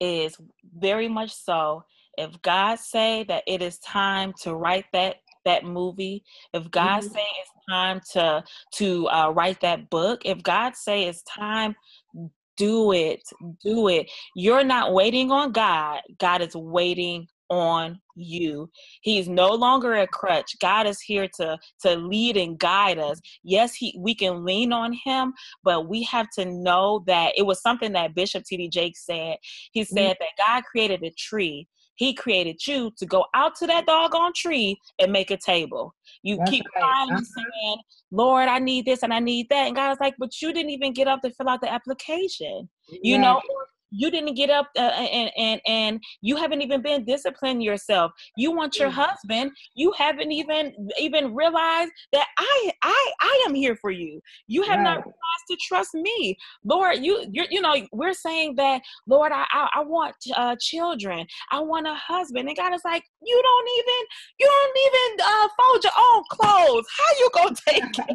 [0.00, 0.36] is
[0.76, 1.84] very much so
[2.18, 7.14] if God say that it is time to write that that movie, if God mm-hmm.
[7.14, 11.74] say it's time to to uh, write that book, if God say it's time,
[12.56, 13.22] do it,
[13.64, 14.10] do it.
[14.34, 16.00] You're not waiting on God.
[16.18, 18.68] God is waiting on you.
[19.02, 20.56] He's no longer a crutch.
[20.60, 23.20] God is here to to lead and guide us.
[23.42, 25.32] Yes, he we can lean on him,
[25.62, 29.36] but we have to know that it was something that Bishop TD Jakes said.
[29.72, 29.94] He mm-hmm.
[29.94, 30.24] said mm-hmm.
[30.24, 34.78] that God created a tree he created you to go out to that doggone tree
[34.98, 35.94] and make a table.
[36.22, 36.82] You That's keep right.
[36.82, 37.22] crying, uh-huh.
[37.22, 37.78] saying,
[38.10, 39.66] Lord, I need this and I need that.
[39.66, 42.68] And God's like, but you didn't even get up to fill out the application.
[43.02, 43.40] You know,
[43.96, 48.12] you didn't get up uh, and and and you haven't even been disciplined yourself.
[48.36, 48.94] You want your mm.
[49.04, 49.52] husband.
[49.74, 54.20] You haven't even even realized that i i i am here for you.
[54.46, 54.84] You have right.
[54.84, 56.36] not realized to trust me.
[56.64, 61.26] Lord you you you know we're saying that lord i i, I want uh, children.
[61.50, 62.48] I want a husband.
[62.48, 64.02] And god is like you don't even
[64.40, 66.86] you don't even uh, fold your own clothes.
[66.98, 68.06] How you gonna take care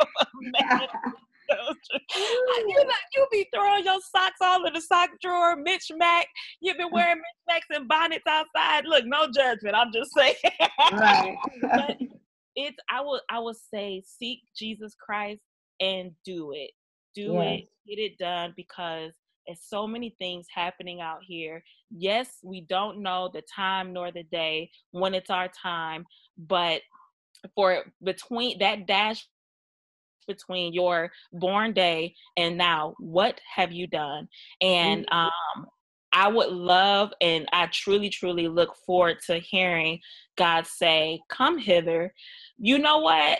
[0.00, 0.88] of a man
[1.50, 6.26] you know, you be throwing your socks all in the sock drawer, Mitch Mac.
[6.60, 8.84] You've been wearing Mitch Macs and bonnets outside.
[8.86, 9.76] Look, no judgment.
[9.76, 10.34] I'm just saying.
[10.92, 11.36] Right.
[12.56, 15.40] it's I will I would say seek Jesus Christ
[15.80, 16.70] and do it.
[17.14, 17.60] Do yes.
[17.60, 17.68] it.
[17.88, 19.12] Get it done because
[19.46, 21.62] there's so many things happening out here.
[21.90, 26.04] Yes, we don't know the time nor the day when it's our time,
[26.38, 26.82] but
[27.54, 29.26] for between that dash
[30.26, 34.28] between your born day and now what have you done
[34.60, 35.18] and mm-hmm.
[35.18, 35.66] um
[36.12, 40.00] I would love and I truly, truly look forward to hearing
[40.36, 42.12] God say, Come hither.
[42.58, 43.38] You know what?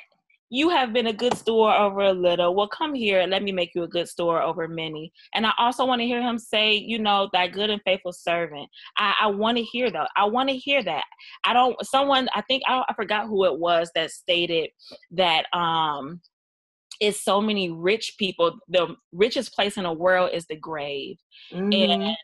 [0.53, 2.57] You have been a good store over a little.
[2.57, 5.13] Well, come here and let me make you a good store over many.
[5.33, 8.69] And I also want to hear him say, you know, that good and faithful servant.
[8.97, 10.11] I, I want to hear that.
[10.17, 11.05] I want to hear that.
[11.45, 14.71] I don't, someone, I think, I, I forgot who it was that stated
[15.13, 16.21] that, um,
[17.01, 18.59] is so many rich people.
[18.69, 21.17] The richest place in the world is the grave.
[21.53, 21.73] Mm-hmm.
[21.73, 22.17] And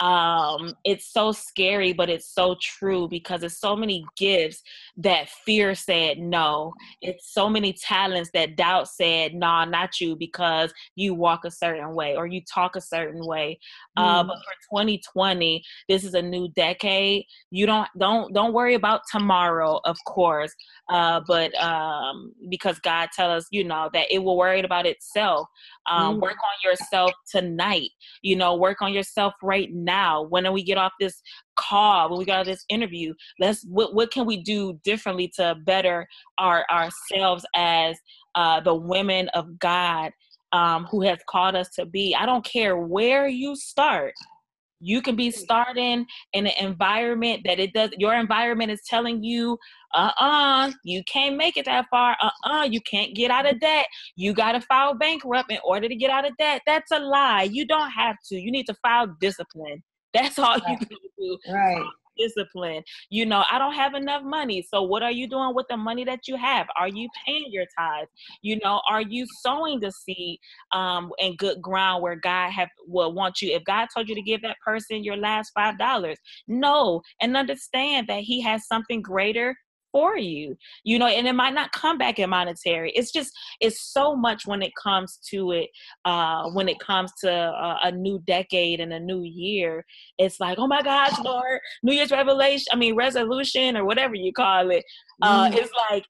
[0.00, 4.62] um it's so scary but it's so true because it's so many gifts
[4.96, 6.72] that fear said no.
[7.02, 11.50] It's so many talents that doubt said no nah, not you because you walk a
[11.50, 13.58] certain way or you talk a certain way.
[13.98, 14.02] Mm.
[14.02, 17.24] uh but for 2020 this is a new decade.
[17.50, 20.54] You don't don't don't worry about tomorrow of course
[20.88, 25.46] uh but um because god tell us you know that it will worry about itself.
[25.90, 26.20] Um mm.
[26.20, 27.90] work on yourself tonight.
[28.22, 31.20] You know work on yourself right now now when we get off this
[31.56, 36.06] call when we got this interview let's what, what can we do differently to better
[36.38, 37.96] our ourselves as
[38.34, 40.10] uh, the women of god
[40.52, 42.14] um, who has called us to be?
[42.18, 44.14] I don't care where you start
[44.80, 49.58] you can be starting in an environment that it does your environment is telling you
[49.94, 52.16] uh-uh you can't make it that far.
[52.20, 53.86] Uh-uh you can't get out of debt.
[54.16, 56.62] You got to file bankrupt in order to get out of debt.
[56.66, 57.48] That's a lie.
[57.50, 58.36] You don't have to.
[58.36, 59.82] You need to file discipline.
[60.14, 60.88] That's all you can
[61.18, 61.38] do.
[61.52, 61.84] Right
[62.16, 62.82] discipline.
[63.10, 64.66] You know, I don't have enough money.
[64.68, 66.66] So what are you doing with the money that you have?
[66.78, 68.10] Are you paying your tithes?
[68.42, 70.38] You know, are you sowing the seed
[70.72, 73.54] um in good ground where God have will want you?
[73.54, 76.18] If God told you to give that person your last five dollars,
[76.48, 79.56] no, and understand that He has something greater
[79.92, 83.92] for you you know and it might not come back in monetary it's just it's
[83.92, 85.68] so much when it comes to it
[86.04, 89.84] uh when it comes to a, a new decade and a new year
[90.18, 94.32] it's like oh my gosh lord new year's revelation i mean resolution or whatever you
[94.32, 94.84] call it
[95.22, 95.54] uh mm.
[95.54, 96.04] it's like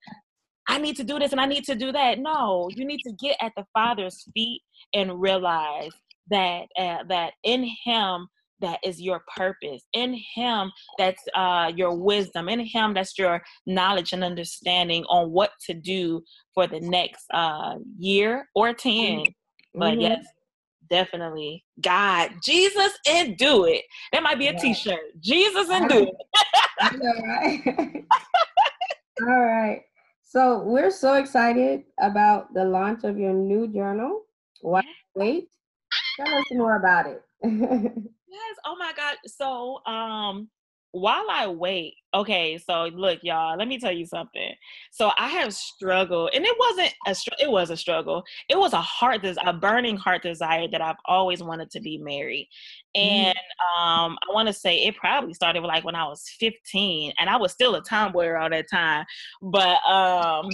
[0.69, 2.21] I need to do this and I need to do that.
[2.21, 4.63] No, you need to get at the Father's feet
[4.95, 5.91] and realize
[6.31, 8.29] that uh, that in Him
[8.61, 9.83] that is your purpose.
[9.93, 12.49] In him that's uh, your wisdom.
[12.49, 16.23] In him that's your knowledge and understanding on what to do
[16.55, 19.31] for the next uh, year or 10 mm-hmm.
[19.79, 20.01] but mm-hmm.
[20.01, 20.27] yes
[20.89, 23.83] definitely god jesus and do it.
[24.13, 24.73] That might be a yeah.
[24.73, 26.95] shirt jesus and do it.
[26.97, 28.05] Know, right?
[29.23, 29.83] all right.
[30.25, 34.23] So we're so excited about the launch of your new journal
[34.63, 34.83] why
[35.15, 35.49] wait?
[36.17, 37.23] Tell us more about it
[38.31, 38.57] Yes.
[38.65, 39.17] Oh my God.
[39.27, 40.49] So, um,
[40.93, 44.53] while I wait, okay, so look, y'all, let me tell you something.
[44.91, 48.25] So I have struggled, and it wasn't a str- it was a struggle.
[48.49, 51.99] It was a heart des- a burning heart desire that I've always wanted to be
[51.99, 52.49] married.
[52.97, 53.03] Mm.
[53.03, 53.39] And
[53.79, 57.37] um, I want to say it probably started like when I was 15, and I
[57.37, 59.05] was still a tomboy all that time.
[59.43, 60.51] But um,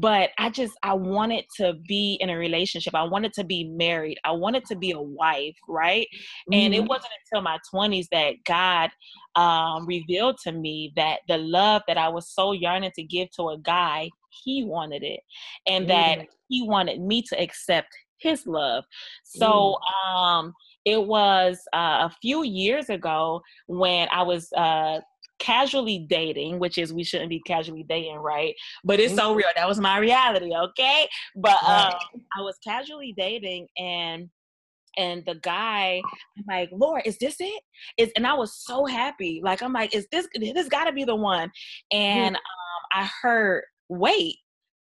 [0.00, 2.94] but I just I wanted to be in a relationship.
[2.94, 4.18] I wanted to be married.
[4.24, 6.06] I wanted to be a wife, right?
[6.12, 6.54] Mm-hmm.
[6.54, 6.86] And it mm-hmm.
[6.86, 8.90] wasn't until my 20s that God
[9.34, 13.50] um, revealed to me that the love that I was so yearning to give to
[13.50, 14.10] a guy,
[14.44, 15.20] he wanted it,
[15.66, 16.20] and mm-hmm.
[16.20, 17.88] that he wanted me to accept
[18.20, 18.84] his love.
[19.24, 20.14] So mm.
[20.14, 20.52] um,
[20.84, 25.00] it was uh, a few years ago when I was uh,
[25.38, 28.54] casually dating, which is we shouldn't be casually dating, right?
[28.84, 29.38] But it's so mm-hmm.
[29.38, 29.46] real.
[29.56, 31.08] That was my reality, okay?
[31.36, 31.94] But um,
[32.36, 34.28] I was casually dating and
[34.96, 36.00] and the guy
[36.36, 37.62] i'm like lord is this it
[37.98, 41.14] is and i was so happy like i'm like is this this gotta be the
[41.14, 41.50] one
[41.92, 42.42] and um,
[42.92, 44.36] i heard wait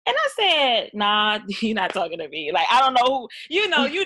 [0.05, 3.67] and i said nah you're not talking to me like i don't know who you
[3.67, 4.05] know you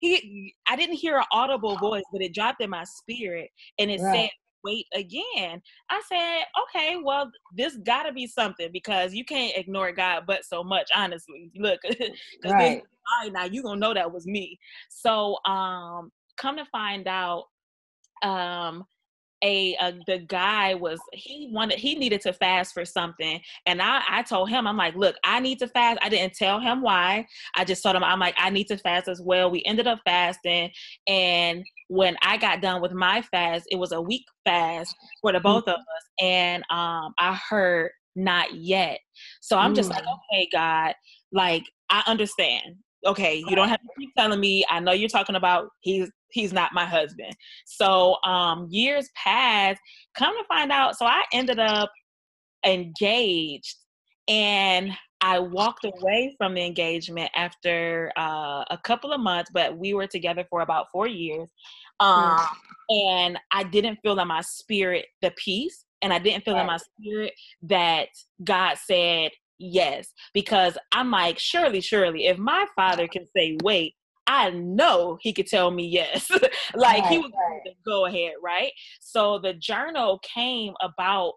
[0.00, 4.00] he i didn't hear an audible voice but it dropped in my spirit and it
[4.00, 4.14] right.
[4.14, 4.30] said
[4.64, 5.60] wait again.
[5.90, 10.44] I said, okay, well, this got to be something because you can't ignore God but
[10.44, 11.50] so much, honestly.
[11.56, 12.12] Look, because
[12.44, 12.82] right.
[13.32, 14.58] now you gonna know that was me.
[14.88, 17.44] So, um, come to find out,
[18.22, 18.84] um,
[19.42, 23.40] a, a, the guy was he wanted he needed to fast for something.
[23.66, 25.98] And I I told him I'm like look I need to fast.
[26.02, 27.26] I didn't tell him why.
[27.54, 29.50] I just told him I'm like I need to fast as well.
[29.50, 30.70] We ended up fasting.
[31.06, 35.38] And when I got done with my fast it was a week fast for the
[35.38, 35.44] mm.
[35.44, 35.70] both mm-hmm.
[35.70, 36.04] of us.
[36.20, 39.00] And um I heard not yet.
[39.40, 40.18] So I'm mm just like mm.
[40.32, 40.94] okay God.
[41.32, 45.36] Like I understand okay you don't have to keep telling me i know you're talking
[45.36, 47.34] about he's he's not my husband
[47.66, 49.80] so um years passed
[50.14, 51.90] come to find out so i ended up
[52.66, 53.76] engaged
[54.28, 59.94] and i walked away from the engagement after uh, a couple of months but we
[59.94, 61.50] were together for about four years
[62.00, 62.46] um, mm.
[62.90, 66.60] and i didn't feel in my spirit the peace and i didn't feel right.
[66.60, 67.32] in my spirit
[67.62, 68.08] that
[68.44, 73.94] god said yes because i'm like surely surely if my father can say wait
[74.26, 76.30] I know he could tell me yes.
[76.74, 77.74] like right, he would right.
[77.84, 78.70] go ahead, right?
[79.00, 81.32] So the journal came about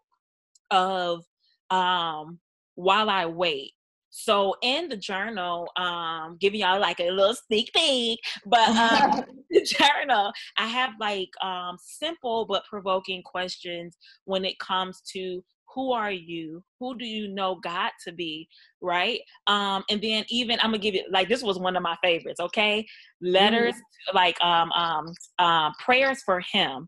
[0.69, 1.23] of
[1.71, 2.37] um
[2.75, 3.71] while I wait.
[4.11, 9.63] So in the journal, um, giving y'all like a little sneak peek, but um, the
[9.63, 15.43] journal, I have like um simple but provoking questions when it comes to
[15.73, 18.47] who are you who do you know god to be
[18.81, 21.95] right um and then even i'm gonna give you like this was one of my
[22.03, 22.85] favorites okay
[23.21, 24.13] letters mm.
[24.13, 26.87] like um um um prayers for him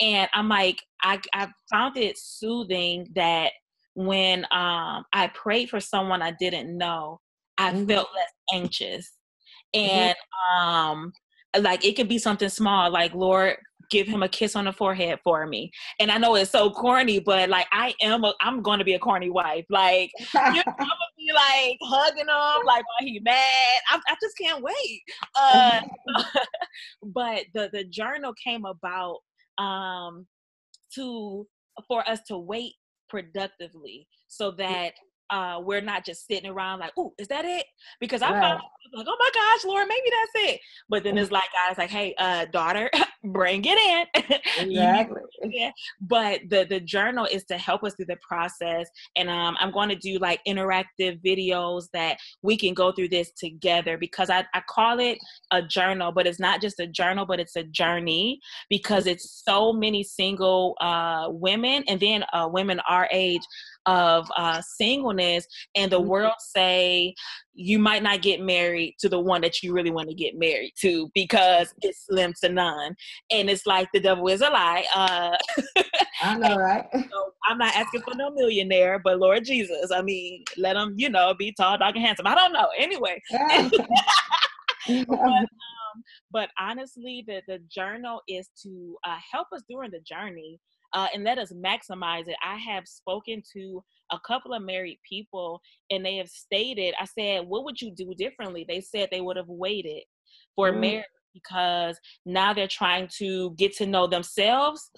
[0.00, 3.52] and i'm like i i found it soothing that
[3.94, 7.20] when um i prayed for someone i didn't know
[7.58, 7.86] i mm.
[7.88, 9.12] felt less anxious
[9.74, 9.90] mm-hmm.
[9.90, 10.16] and
[10.58, 11.12] um
[11.62, 13.56] like it could be something small like lord
[13.90, 15.70] give him a kiss on the forehead for me.
[16.00, 18.94] And i know it's so corny but like i am a, i'm going to be
[18.94, 19.64] a corny wife.
[19.70, 23.80] Like you know, i'm gonna be like hugging him like while he mad.
[23.90, 25.02] I, I just can't wait.
[25.38, 25.80] Uh
[27.02, 29.18] but the the journal came about
[29.58, 30.26] um
[30.94, 31.46] to
[31.88, 32.74] for us to wait
[33.08, 34.92] productively so that
[35.30, 37.66] uh, we're not just sitting around like, oh, is that it?
[38.00, 38.40] Because I right.
[38.40, 38.60] found
[38.94, 40.60] like, oh my gosh, Lord, maybe that's it.
[40.88, 42.90] But then it's like, guys, like, hey, uh, daughter,
[43.24, 44.36] bring it in.
[44.58, 45.20] Exactly.
[45.44, 45.70] yeah.
[46.00, 49.88] But the the journal is to help us through the process, and um, I'm going
[49.90, 54.62] to do like interactive videos that we can go through this together because I, I
[54.68, 55.18] call it
[55.50, 59.72] a journal, but it's not just a journal, but it's a journey because it's so
[59.72, 63.42] many single uh, women and then uh, women our age
[63.86, 66.08] of uh, singleness and the mm-hmm.
[66.08, 67.14] world say
[67.54, 70.72] you might not get married to the one that you really want to get married
[70.80, 72.94] to because it's slim to none.
[73.30, 75.36] And it's like the devil is a lie uh,
[76.22, 76.86] i know right?
[76.94, 81.08] So i'm not asking for no millionaire but lord jesus i mean let him you
[81.08, 82.26] know be tall dark and handsome.
[82.26, 82.68] I don't know.
[82.78, 83.20] Anyway.
[84.88, 85.46] But, um,
[86.30, 90.60] but honestly the, the journal is to uh, help us during the journey
[90.92, 92.36] uh, and let us maximize it.
[92.44, 93.82] I have spoken to
[94.12, 95.60] a couple of married people
[95.90, 98.64] and they have stated, I said, what would you do differently?
[98.66, 100.02] They said they would have waited
[100.54, 100.80] for mm.
[100.80, 104.90] marriage because now they're trying to get to know themselves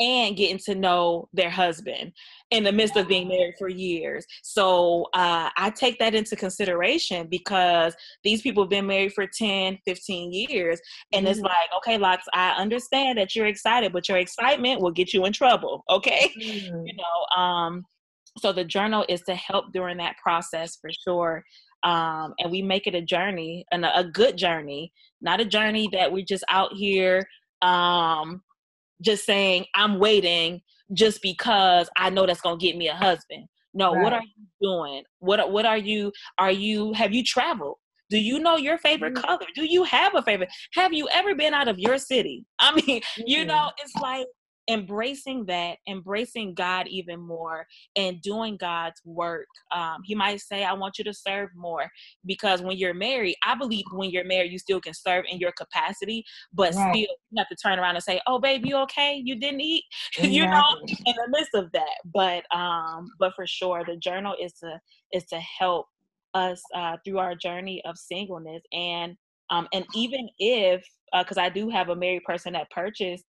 [0.00, 2.12] and getting to know their husband
[2.50, 4.26] in the midst of being married for years.
[4.42, 9.78] So uh, I take that into consideration because these people have been married for 10,
[9.84, 10.80] 15 years.
[11.12, 11.30] And mm-hmm.
[11.30, 15.24] it's like, okay, Locks, I understand that you're excited, but your excitement will get you
[15.24, 15.84] in trouble.
[15.88, 16.32] Okay.
[16.44, 16.86] Mm-hmm.
[16.86, 17.84] You know, um,
[18.38, 21.42] so the journal is to help during that process for sure.
[21.84, 25.88] Um, and we make it a journey and a, a good journey, not a journey
[25.92, 27.26] that we're just out here
[27.62, 28.42] um,
[29.00, 33.46] just saying I'm waiting just because I know that's gonna get me a husband.
[33.72, 34.02] No, right.
[34.02, 35.02] what are you doing?
[35.18, 37.76] What what are you are you have you traveled?
[38.10, 39.46] Do you know your favorite color?
[39.54, 40.50] Do you have a favorite?
[40.74, 42.44] Have you ever been out of your city?
[42.60, 44.26] I mean, you know, it's like
[44.68, 49.46] embracing that, embracing God even more, and doing God's work.
[49.74, 51.90] Um, he might say, I want you to serve more
[52.24, 55.52] because when you're married, I believe when you're married, you still can serve in your
[55.52, 56.94] capacity, but right.
[56.94, 59.20] still you have to turn around and say, Oh, baby, you okay?
[59.22, 59.84] You didn't eat,
[60.16, 60.30] exactly.
[60.36, 60.64] you know,
[61.06, 61.98] in the midst of that.
[62.12, 64.80] But um, but for sure, the journal is to
[65.12, 65.86] is to help
[66.34, 69.16] us uh, through our journey of singleness and
[69.50, 70.84] um, and even if
[71.18, 73.24] because uh, I do have a married person that purchased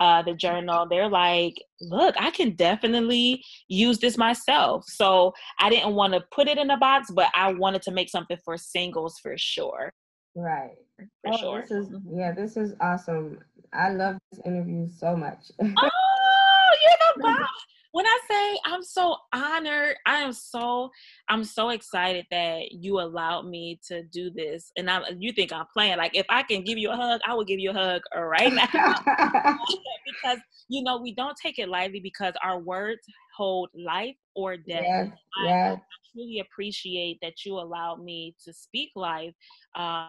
[0.00, 4.84] uh, the journal, they're like, look, I can definitely use this myself.
[4.86, 8.10] So I didn't want to put it in a box, but I wanted to make
[8.10, 9.92] something for singles for sure.
[10.34, 10.76] Right.
[11.24, 11.60] For oh, sure.
[11.62, 12.18] This is mm-hmm.
[12.18, 13.38] yeah, this is awesome.
[13.72, 15.50] I love this interview so much.
[15.60, 17.66] oh, you're the best
[17.96, 20.90] when I say I'm so honored, I am so
[21.30, 24.70] I'm so excited that you allowed me to do this.
[24.76, 25.96] And I you think I'm playing.
[25.96, 28.52] Like if I can give you a hug, I will give you a hug right
[28.52, 28.66] now.
[30.04, 30.38] because
[30.68, 33.00] you know, we don't take it lightly because our words
[33.34, 34.84] hold life or death.
[34.84, 35.08] Yes,
[35.46, 35.66] yes.
[35.66, 35.78] I, I
[36.12, 39.32] truly appreciate that you allowed me to speak life.
[39.74, 40.08] Uh,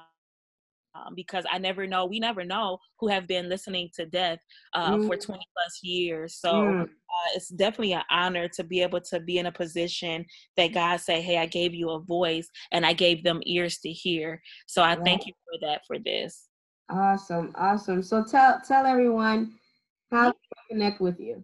[1.06, 4.40] um, because I never know, we never know who have been listening to death
[4.74, 5.08] uh, mm.
[5.08, 6.36] for 20 plus years.
[6.36, 6.84] So mm.
[6.84, 10.26] uh, it's definitely an honor to be able to be in a position
[10.56, 13.90] that God say, hey, I gave you a voice and I gave them ears to
[13.90, 14.42] hear.
[14.66, 15.04] So I right.
[15.04, 16.48] thank you for that for this.
[16.90, 18.02] Awesome, awesome.
[18.02, 19.56] So tell tell everyone
[20.10, 20.38] how to
[20.70, 21.44] connect with you.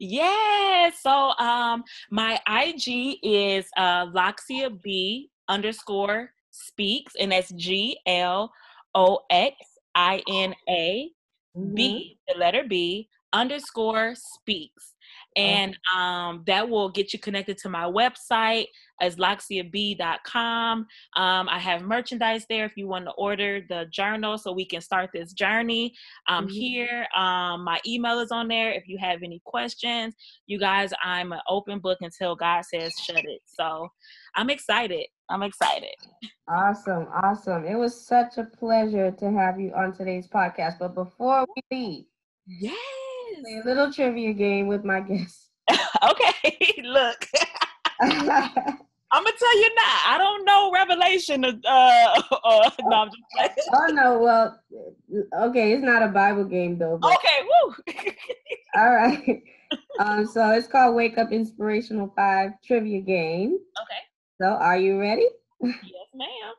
[0.00, 0.90] Yeah.
[0.90, 8.52] So um my IG is uh Loxia B underscore speaks and that's G L
[8.94, 9.56] O X
[9.94, 11.10] I N A
[11.74, 12.32] B, mm-hmm.
[12.32, 14.94] the letter B, underscore speaks.
[15.36, 18.66] And um, that will get you connected to my website
[19.00, 20.78] as loxiab.com.
[20.78, 24.80] Um, I have merchandise there if you want to order the journal so we can
[24.80, 25.94] start this journey.
[26.28, 26.52] I'm mm-hmm.
[26.52, 27.06] here.
[27.16, 30.14] Um, my email is on there if you have any questions.
[30.46, 33.40] You guys, I'm an open book until God says shut it.
[33.46, 33.88] So
[34.34, 35.06] I'm excited.
[35.28, 35.94] I'm excited.
[36.48, 37.06] Awesome.
[37.22, 37.64] Awesome.
[37.64, 40.78] It was such a pleasure to have you on today's podcast.
[40.78, 42.04] But before we leave,
[43.44, 45.50] yes, a little trivia game with my guests.
[45.70, 46.74] okay.
[46.84, 47.28] Look.
[49.14, 49.98] I'm gonna tell you now.
[50.06, 51.44] I don't know Revelation.
[51.44, 54.18] Uh, uh, no, I'm just oh no.
[54.18, 54.60] Well,
[55.48, 55.72] okay.
[55.72, 56.98] It's not a Bible game though.
[56.98, 57.14] But...
[57.14, 57.38] Okay.
[57.44, 57.74] Woo.
[58.74, 59.42] All right.
[59.98, 60.26] Um.
[60.26, 63.58] So it's called Wake Up Inspirational Five Trivia Game.
[63.82, 64.00] Okay.
[64.40, 65.28] So, are you ready?
[65.60, 65.74] Yes,
[66.14, 66.54] ma'am.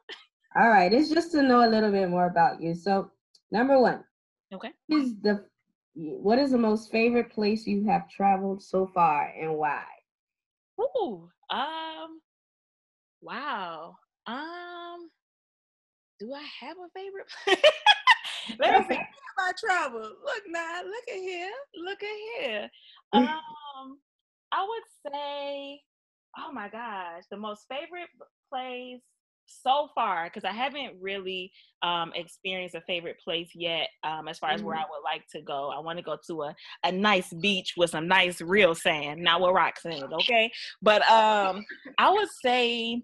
[0.56, 0.94] All right.
[0.94, 2.76] It's just to know a little bit more about you.
[2.76, 3.12] So,
[3.54, 4.04] Number one.
[4.52, 4.72] Okay.
[4.90, 5.46] Is the
[5.96, 9.84] what is the most favorite place you have traveled so far and why?
[10.80, 12.20] Ooh, um,
[13.22, 13.96] wow.
[14.26, 15.10] Um,
[16.20, 17.58] do I have a favorite place?
[18.60, 19.02] Let me see
[19.38, 20.02] my travel.
[20.02, 22.70] Look now, look at here, look at here.
[23.14, 24.00] Um,
[24.52, 25.82] I would say,
[26.38, 28.10] oh my gosh, the most favorite
[28.52, 29.02] place
[29.46, 34.52] so far because I haven't really um, experienced a favorite place yet um, as far
[34.52, 34.90] as where I mm-hmm.
[34.92, 35.72] would like to go.
[35.76, 39.42] I want to go to a, a nice beach with some nice real sand, not
[39.42, 40.52] with rocks in it, okay?
[40.82, 41.66] But um,
[41.98, 43.02] I would say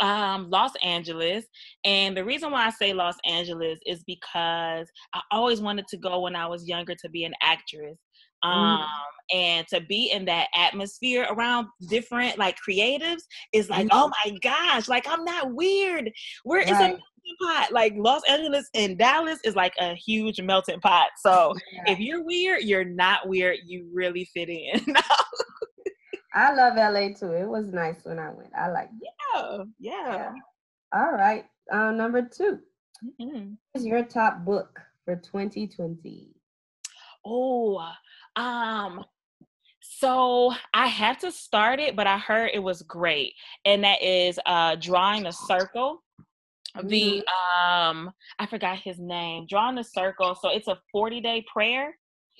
[0.00, 1.46] um, Los Angeles.
[1.84, 6.20] And the reason why I say Los Angeles is because I always wanted to go
[6.20, 7.98] when I was younger to be an actress.
[8.44, 8.48] Mm.
[8.48, 9.36] Um, mm.
[9.36, 13.22] and to be in that atmosphere around different like creatives
[13.52, 13.90] is like, mm.
[13.92, 16.10] oh my gosh, like I'm not weird.
[16.44, 16.80] Where is right.
[16.80, 17.72] a melting pot?
[17.72, 21.08] Like Los Angeles and Dallas is like a huge melting pot.
[21.18, 21.92] So yeah.
[21.92, 23.58] if you're weird, you're not weird.
[23.64, 24.80] You really fit in.
[26.34, 27.32] I love LA too.
[27.32, 28.50] It was nice when I went.
[28.58, 30.32] I like yeah, yeah, yeah.
[30.92, 31.44] All right.
[31.72, 32.58] Uh, number 2
[33.20, 33.52] mm-hmm.
[33.74, 36.28] Is your top book for 2020?
[37.24, 37.90] Oh,
[38.36, 39.04] um,
[39.80, 44.38] so I have to start it, but I heard it was great, and that is
[44.46, 46.02] uh drawing a circle.
[46.82, 47.80] The mm-hmm.
[47.80, 49.46] um, I forgot his name.
[49.48, 50.34] Drawing a circle.
[50.34, 51.94] So it's a 40 day prayer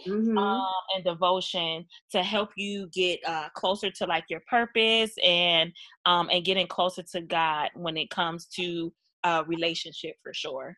[0.06, 0.36] mm-hmm.
[0.36, 5.72] um, and devotion to help you get uh, closer to like your purpose and
[6.06, 8.92] um, and getting closer to God when it comes to
[9.24, 10.76] uh, relationship for sure.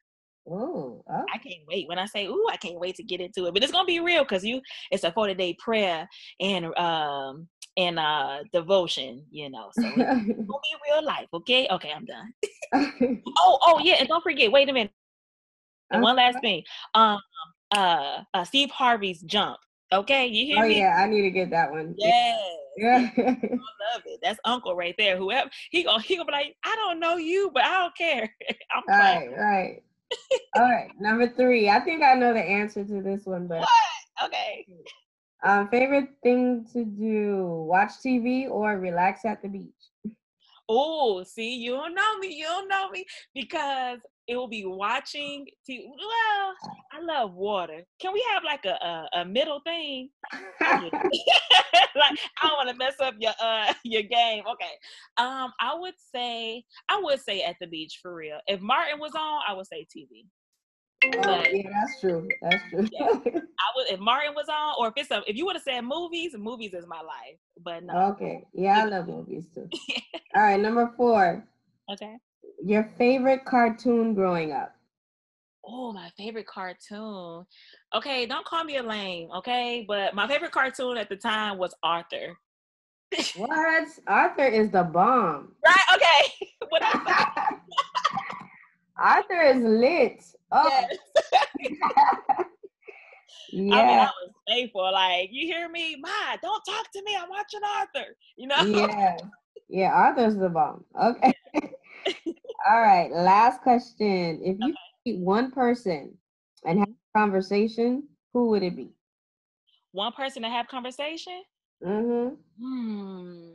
[0.48, 1.24] Ooh, oh.
[1.32, 1.88] I can't wait.
[1.88, 3.54] When I say ooh, I can't wait to get into it.
[3.54, 6.08] But it's gonna be real because you it's a 40 day prayer
[6.40, 9.70] and um and uh devotion, you know.
[9.72, 11.66] So it's gonna be real life, okay?
[11.70, 12.32] Okay, I'm done.
[13.38, 14.92] oh, oh yeah, and don't forget, wait a minute.
[15.90, 16.62] And one last thing.
[16.94, 17.20] Um
[17.74, 19.58] uh, uh Steve Harvey's Jump.
[19.92, 20.78] Okay, you hear oh, me?
[20.78, 21.94] yeah, I need to get that one.
[21.98, 22.40] Yes.
[22.78, 23.08] Yeah.
[23.16, 24.20] I love it.
[24.22, 25.16] That's Uncle right there.
[25.16, 28.30] Whoever he gonna he gonna be like, I don't know you, but I don't care.
[28.70, 29.82] I'm right, right.
[30.54, 31.68] All right, number three.
[31.68, 34.24] I think I know the answer to this one, but what?
[34.24, 34.66] okay.
[35.44, 40.14] Um, favorite thing to do: watch TV or relax at the beach.
[40.68, 42.34] Oh, see, you don't know me.
[42.34, 43.04] You don't know me
[43.34, 43.98] because
[44.28, 45.82] it will be watching TV.
[45.86, 46.54] Well,
[46.92, 47.84] I love water.
[48.00, 50.10] Can we have like a a, a middle thing?
[50.60, 54.44] like I don't want to mess up your uh your game.
[54.52, 54.72] Okay.
[55.16, 58.38] Um, I would say I would say at the beach for real.
[58.46, 60.26] If Martin was on, I would say TV.
[61.04, 62.26] Oh, but, yeah, that's true.
[62.40, 62.88] That's true.
[62.90, 65.62] yeah, I would if Martin was on, or if it's a, if you would have
[65.62, 67.38] said movies, movies is my life.
[67.62, 68.12] But no.
[68.12, 68.44] Okay.
[68.54, 69.68] Yeah, I love movies too.
[70.34, 71.46] All right, number four.
[71.92, 72.16] Okay.
[72.64, 74.74] Your favorite cartoon growing up?
[75.68, 77.44] Oh, my favorite cartoon.
[77.94, 79.84] Okay, don't call me a lame, okay?
[79.86, 82.36] But my favorite cartoon at the time was Arthur.
[83.36, 83.88] what?
[84.06, 85.52] Arthur is the bomb.
[85.64, 86.32] Right, okay.
[86.68, 86.82] what
[88.98, 90.24] Arthur is lit.
[90.52, 90.68] Oh.
[90.70, 90.98] Yes.
[93.50, 93.74] yeah.
[93.74, 94.92] I mean, I was faithful.
[94.92, 95.96] Like, you hear me?
[95.98, 97.16] Ma, don't talk to me.
[97.20, 98.16] I'm watching Arthur.
[98.36, 98.64] You know?
[98.64, 99.16] Yeah.
[99.68, 100.84] Yeah, Arthur's the bomb.
[101.00, 101.34] Okay.
[102.64, 104.40] All right, last question.
[104.42, 104.74] If you okay.
[105.04, 106.16] meet one person
[106.64, 108.90] and have a conversation, who would it be?
[109.92, 111.42] One person to have conversation?
[111.84, 112.34] Mm-hmm.
[112.60, 113.50] Hmm.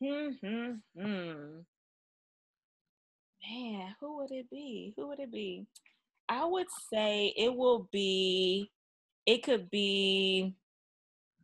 [0.00, 0.28] Hmm.
[0.42, 0.72] Hmm.
[1.00, 1.60] Hmm.
[3.48, 4.92] Man, who would it be?
[4.96, 5.66] Who would it be?
[6.28, 8.70] I would say it will be.
[9.24, 10.54] It could be.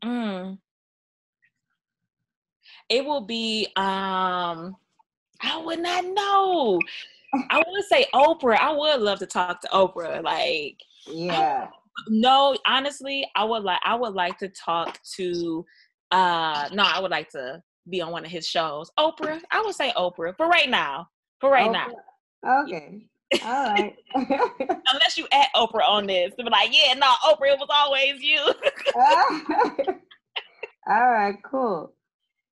[0.02, 0.58] Mm,
[2.88, 3.68] it will be.
[3.76, 4.76] Um.
[5.42, 6.78] I would not know.
[7.50, 8.58] I would say Oprah.
[8.58, 10.22] I would love to talk to Oprah.
[10.22, 11.68] Like, yeah.
[12.08, 13.80] no, honestly, I would like.
[13.84, 15.64] I would like to talk to.
[16.10, 18.90] uh No, I would like to be on one of his shows.
[18.98, 19.40] Oprah.
[19.50, 21.08] I would say Oprah for right now.
[21.40, 21.88] For right Oprah.
[22.44, 22.62] now.
[22.62, 23.06] Okay.
[23.44, 23.96] All right.
[24.14, 28.20] Unless you at Oprah on this, to be like, yeah, no, Oprah, it was always
[28.22, 28.40] you.
[30.88, 31.94] All right, cool.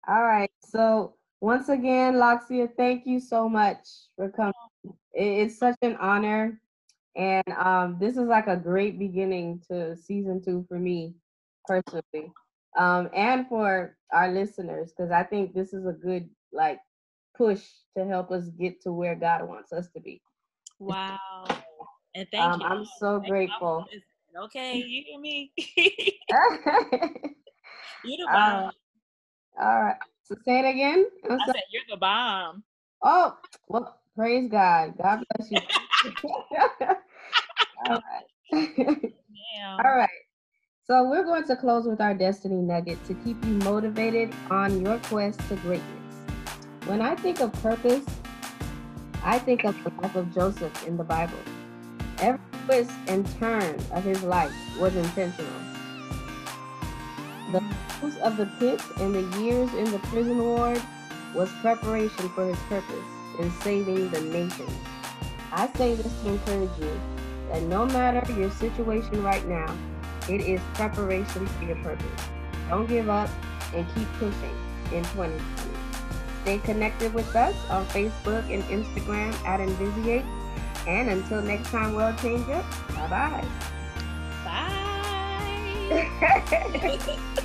[0.07, 0.51] All right.
[0.63, 3.77] So once again, Loxia, thank you so much
[4.15, 4.53] for coming.
[5.13, 6.59] It's such an honor.
[7.15, 11.15] And um, this is like a great beginning to season two for me
[11.65, 12.31] personally.
[12.77, 16.79] Um, and for our listeners, because I think this is a good like
[17.35, 17.63] push
[17.97, 20.21] to help us get to where God wants us to be.
[20.79, 21.17] Wow.
[22.13, 22.67] And thank um, you.
[22.67, 23.85] I'm so thank grateful.
[24.43, 25.51] Okay, you hear me?
[25.57, 25.89] you
[28.17, 28.65] the bomb.
[28.65, 28.71] Uh,
[29.59, 29.97] all right.
[30.27, 31.05] So say it again.
[31.29, 32.61] I'm i said you're the bomb.
[33.01, 33.37] Oh,
[33.69, 34.95] well, praise God.
[35.01, 35.61] God bless you.
[37.85, 38.25] All right.
[39.55, 39.77] yeah.
[39.85, 40.09] All right.
[40.83, 44.99] So we're going to close with our destiny nugget to keep you motivated on your
[44.99, 46.15] quest to greatness.
[46.87, 48.03] When I think of purpose,
[49.23, 51.39] I think of the life of Joseph in the Bible.
[52.19, 55.53] Every twist and turn of his life was intentional.
[57.53, 57.63] The
[58.03, 60.81] of the pit and the years in the prison ward
[61.33, 63.05] was preparation for his purpose
[63.39, 64.67] in saving the nation.
[65.51, 66.99] I say this to encourage you
[67.49, 69.75] that no matter your situation right now,
[70.29, 72.23] it is preparation for your purpose.
[72.69, 73.29] Don't give up
[73.73, 74.55] and keep pushing
[74.93, 75.33] in 2020.
[76.43, 80.25] Stay connected with us on Facebook and Instagram at Envisiate.
[80.87, 83.45] And until next time, World Changer, bye-bye.
[84.45, 84.93] Bye.